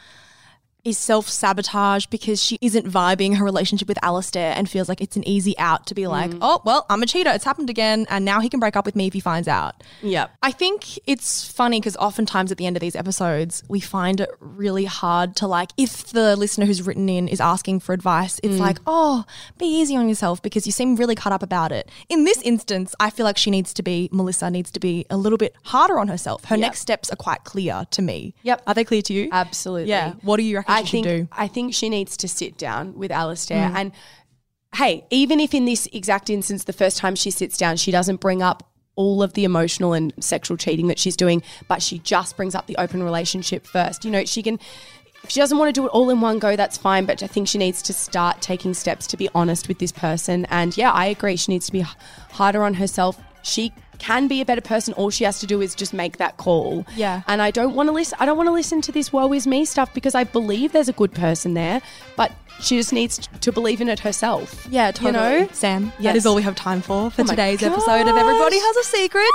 is 0.86 0.98
self 0.98 1.30
sabotage 1.30 2.06
because 2.08 2.44
she 2.44 2.58
isn't 2.62 2.86
vibing 2.86 3.38
her 3.38 3.46
relationship 3.46 3.88
with 3.88 3.98
Alistair 4.04 4.54
and 4.56 4.70
feels 4.70 4.90
like 4.90 5.00
it's 5.00 5.16
an 5.16 5.26
easy 5.28 5.58
out 5.58 5.86
to 5.88 5.96
be 5.96 6.08
like, 6.08 6.32
mm. 6.32 6.40
oh, 6.42 6.62
well, 6.66 6.86
I'm 6.90 7.02
a 7.02 7.06
cheater. 7.06 7.30
It's 7.32 7.46
happened 7.46 7.70
again. 7.70 8.06
And 8.10 8.26
now 8.26 8.42
he 8.42 8.50
can 8.50 8.60
break 8.60 8.76
up 8.76 8.86
with 8.86 8.96
me 8.96 9.08
if 9.08 9.14
he 9.14 9.20
finds 9.22 9.48
out. 9.48 9.82
Yep. 10.02 10.32
I 10.42 10.52
think 10.52 11.00
it's 11.08 11.50
funny 11.50 11.80
because 11.80 11.96
oftentimes 11.98 12.52
at 12.52 12.58
the 12.58 12.66
end 12.66 12.76
of 12.76 12.82
these 12.82 12.96
episodes, 12.96 13.64
we 13.70 13.80
find 13.80 14.20
it 14.20 14.30
really 14.40 14.86
hard 14.86 15.38
to 15.38 15.48
like, 15.48 15.72
if 15.78 16.08
the 16.08 16.36
listener 16.36 16.66
who's 16.66 16.82
written 16.82 17.08
in 17.08 17.28
is 17.28 17.40
asking 17.40 17.80
for 17.80 17.94
advice, 17.94 18.40
it's 18.44 18.56
mm. 18.56 18.60
like, 18.60 18.80
oh, 18.86 19.24
be 19.58 19.66
easy 19.66 19.96
on 19.96 20.10
yourself 20.10 20.42
because 20.42 20.66
you 20.66 20.74
seem 20.74 20.98
really 20.98 21.16
cut 21.16 21.32
up 21.32 21.44
about 21.44 21.72
it. 21.72 21.90
In 22.10 22.26
this 22.26 22.42
instance, 22.42 22.94
I 23.00 23.10
feel 23.10 23.24
like 23.24 23.38
she 23.38 23.52
needs 23.52 23.74
to 23.76 23.84
be, 23.84 24.10
Melissa 24.12 24.50
needs 24.50 24.72
to 24.72 24.82
be 24.82 25.06
a 25.10 25.16
little 25.16 25.38
bit 25.38 25.56
harder 25.64 25.98
on 25.98 26.10
herself. 26.10 26.44
Her 26.46 26.58
next 26.58 26.80
steps 26.80 27.10
are 27.10 27.16
quite 27.16 27.46
clear 27.46 27.86
to 27.92 28.02
me. 28.02 28.34
Yep. 28.44 28.64
Are 28.68 28.74
they 28.74 28.84
clear 28.84 29.02
to 29.04 29.14
you? 29.14 29.30
Absolutely. 29.32 29.90
Yeah. 29.90 30.14
What 30.22 30.38
do 30.38 30.44
you 30.44 30.58
reckon 30.58 30.73
I 30.74 30.84
think 30.84 31.06
do? 31.06 31.28
I 31.32 31.48
think 31.48 31.74
she 31.74 31.90
needs 31.90 32.18
to 32.18 32.28
sit 32.28 32.58
down 32.58 32.98
with 32.98 33.12
Alistair 33.12 33.70
mm. 33.70 33.76
and 33.76 33.92
hey, 34.76 35.06
even 35.10 35.40
if 35.40 35.54
in 35.54 35.66
this 35.66 35.88
exact 35.94 36.30
instance 36.30 36.64
the 36.64 36.74
first 36.74 36.98
time 36.98 37.16
she 37.16 37.32
sits 37.32 37.58
down 37.58 37.78
she 37.78 37.92
doesn't 37.92 38.20
bring 38.20 38.42
up 38.42 38.70
all 38.96 39.24
of 39.24 39.34
the 39.34 39.44
emotional 39.44 39.94
and 39.94 40.14
sexual 40.20 40.58
cheating 40.58 40.88
that 40.88 41.00
she's 41.00 41.16
doing, 41.16 41.42
but 41.68 41.82
she 41.82 42.00
just 42.00 42.38
brings 42.38 42.56
up 42.56 42.68
the 42.68 42.76
open 42.78 43.02
relationship 43.02 43.66
first. 43.66 44.06
You 44.06 44.12
know, 44.12 44.26
she 44.26 44.44
can 44.44 44.60
if 45.24 45.30
she 45.30 45.40
doesn't 45.40 45.58
want 45.58 45.74
to 45.74 45.82
do 45.82 45.86
it 45.86 45.90
all 45.90 46.10
in 46.10 46.20
one 46.20 46.38
go, 46.38 46.56
that's 46.56 46.78
fine, 46.78 47.06
but 47.06 47.24
I 47.24 47.28
think 47.28 47.48
she 47.48 47.58
needs 47.58 47.82
to 47.84 47.94
start 47.94 48.42
taking 48.42 48.74
steps 48.74 49.08
to 49.08 49.18
be 49.18 49.30
honest 49.34 49.68
with 49.68 49.80
this 49.80 49.92
person. 49.92 50.46
And 50.46 50.76
yeah, 50.76 50.92
I 50.92 51.06
agree. 51.06 51.38
She 51.38 51.52
needs 51.52 51.66
to 51.68 51.72
be 51.72 51.86
harder 52.32 52.64
on 52.64 52.74
herself. 52.74 53.18
She 53.42 53.72
can 54.04 54.28
be 54.28 54.42
a 54.42 54.46
better 54.46 54.62
person. 54.74 54.94
All 54.96 55.10
she 55.10 55.24
has 55.24 55.40
to 55.40 55.48
do 55.48 55.62
is 55.62 55.74
just 55.76 55.94
make 55.94 56.18
that 56.18 56.34
call. 56.38 56.86
Yeah. 56.96 57.22
And 57.28 57.42
I 57.42 57.52
don't 57.52 57.74
want 57.76 57.88
to 57.90 57.94
listen. 57.94 58.18
I 58.22 58.26
don't 58.26 58.38
want 58.38 58.48
to 58.48 58.54
listen 58.62 58.82
to 58.82 58.92
this 58.92 59.12
"woe 59.14 59.32
is 59.34 59.46
me" 59.48 59.66
stuff 59.66 59.94
because 59.94 60.14
I 60.22 60.24
believe 60.38 60.72
there's 60.74 60.90
a 60.90 60.98
good 61.02 61.14
person 61.14 61.54
there, 61.54 61.82
but 62.18 62.32
she 62.60 62.78
just 62.78 62.94
needs 62.94 63.28
to 63.46 63.52
believe 63.52 63.80
in 63.82 63.90
it 63.90 64.00
herself. 64.00 64.68
Yeah, 64.70 64.92
totally. 64.92 65.34
You 65.34 65.40
know, 65.46 65.50
Sam, 65.54 65.86
that 65.98 66.04
Yes. 66.08 66.16
is 66.18 66.26
all 66.26 66.36
we 66.36 66.44
have 66.44 66.56
time 66.56 66.82
for 66.82 67.10
for 67.12 67.22
Oh 67.24 67.26
today's 67.26 67.64
episode 67.64 68.08
of 68.08 68.16
Everybody. 68.16 68.60
Has 68.60 68.78
a 68.78 68.84
Secret. 68.84 69.32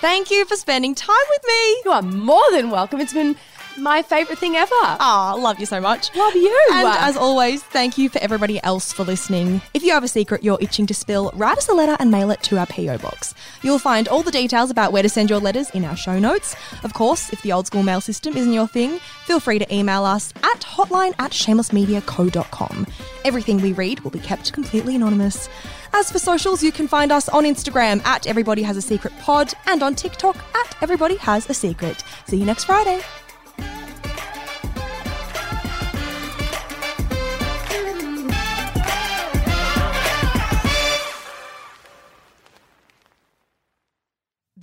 Thank 0.00 0.30
you 0.30 0.44
for 0.44 0.56
spending 0.56 0.94
time 0.94 1.26
with 1.30 1.42
me. 1.52 1.60
you 1.84 1.90
are 1.92 2.02
more 2.02 2.44
than 2.52 2.70
welcome. 2.70 3.00
It's 3.00 3.12
been 3.14 3.36
my 3.78 4.02
favorite 4.02 4.38
thing 4.38 4.56
ever. 4.56 4.70
Ah, 4.80 5.34
love 5.38 5.58
you 5.60 5.66
so 5.66 5.80
much. 5.80 6.14
Love 6.14 6.34
you. 6.34 6.68
And 6.72 6.86
as 6.86 7.16
always, 7.16 7.62
thank 7.62 7.98
you 7.98 8.08
for 8.08 8.18
everybody 8.18 8.62
else 8.62 8.92
for 8.92 9.04
listening. 9.04 9.60
If 9.74 9.82
you 9.82 9.92
have 9.92 10.04
a 10.04 10.08
secret 10.08 10.42
you're 10.44 10.58
itching 10.60 10.86
to 10.86 10.94
spill, 10.94 11.30
write 11.34 11.58
us 11.58 11.68
a 11.68 11.74
letter 11.74 11.96
and 11.98 12.10
mail 12.10 12.30
it 12.30 12.42
to 12.44 12.58
our 12.58 12.66
PO 12.66 12.98
box. 12.98 13.34
You'll 13.62 13.78
find 13.78 14.08
all 14.08 14.22
the 14.22 14.30
details 14.30 14.70
about 14.70 14.92
where 14.92 15.02
to 15.02 15.08
send 15.08 15.30
your 15.30 15.40
letters 15.40 15.70
in 15.70 15.84
our 15.84 15.96
show 15.96 16.18
notes. 16.18 16.54
Of 16.82 16.94
course, 16.94 17.32
if 17.32 17.42
the 17.42 17.52
old 17.52 17.66
school 17.66 17.82
mail 17.82 18.00
system 18.00 18.36
isn't 18.36 18.52
your 18.52 18.68
thing, 18.68 18.98
feel 19.24 19.40
free 19.40 19.58
to 19.58 19.74
email 19.74 20.04
us 20.04 20.32
at 20.42 20.60
hotline 20.60 21.14
at 21.18 21.32
shamelessmediaco.com. 21.32 22.86
Everything 23.24 23.60
we 23.60 23.72
read 23.72 24.00
will 24.00 24.10
be 24.10 24.18
kept 24.20 24.52
completely 24.52 24.96
anonymous. 24.96 25.48
As 25.92 26.10
for 26.10 26.18
socials, 26.18 26.62
you 26.62 26.72
can 26.72 26.88
find 26.88 27.12
us 27.12 27.28
on 27.28 27.44
Instagram 27.44 28.04
at 28.04 28.26
Everybody 28.26 28.62
Has 28.62 28.76
a 28.76 28.82
Secret 28.82 29.16
Pod 29.20 29.52
and 29.66 29.82
on 29.82 29.94
TikTok 29.94 30.36
at 30.36 30.76
Everybody 30.82 31.16
Has 31.16 31.48
a 31.48 31.54
Secret. 31.54 32.02
See 32.26 32.36
you 32.36 32.44
next 32.44 32.64
Friday. 32.64 33.00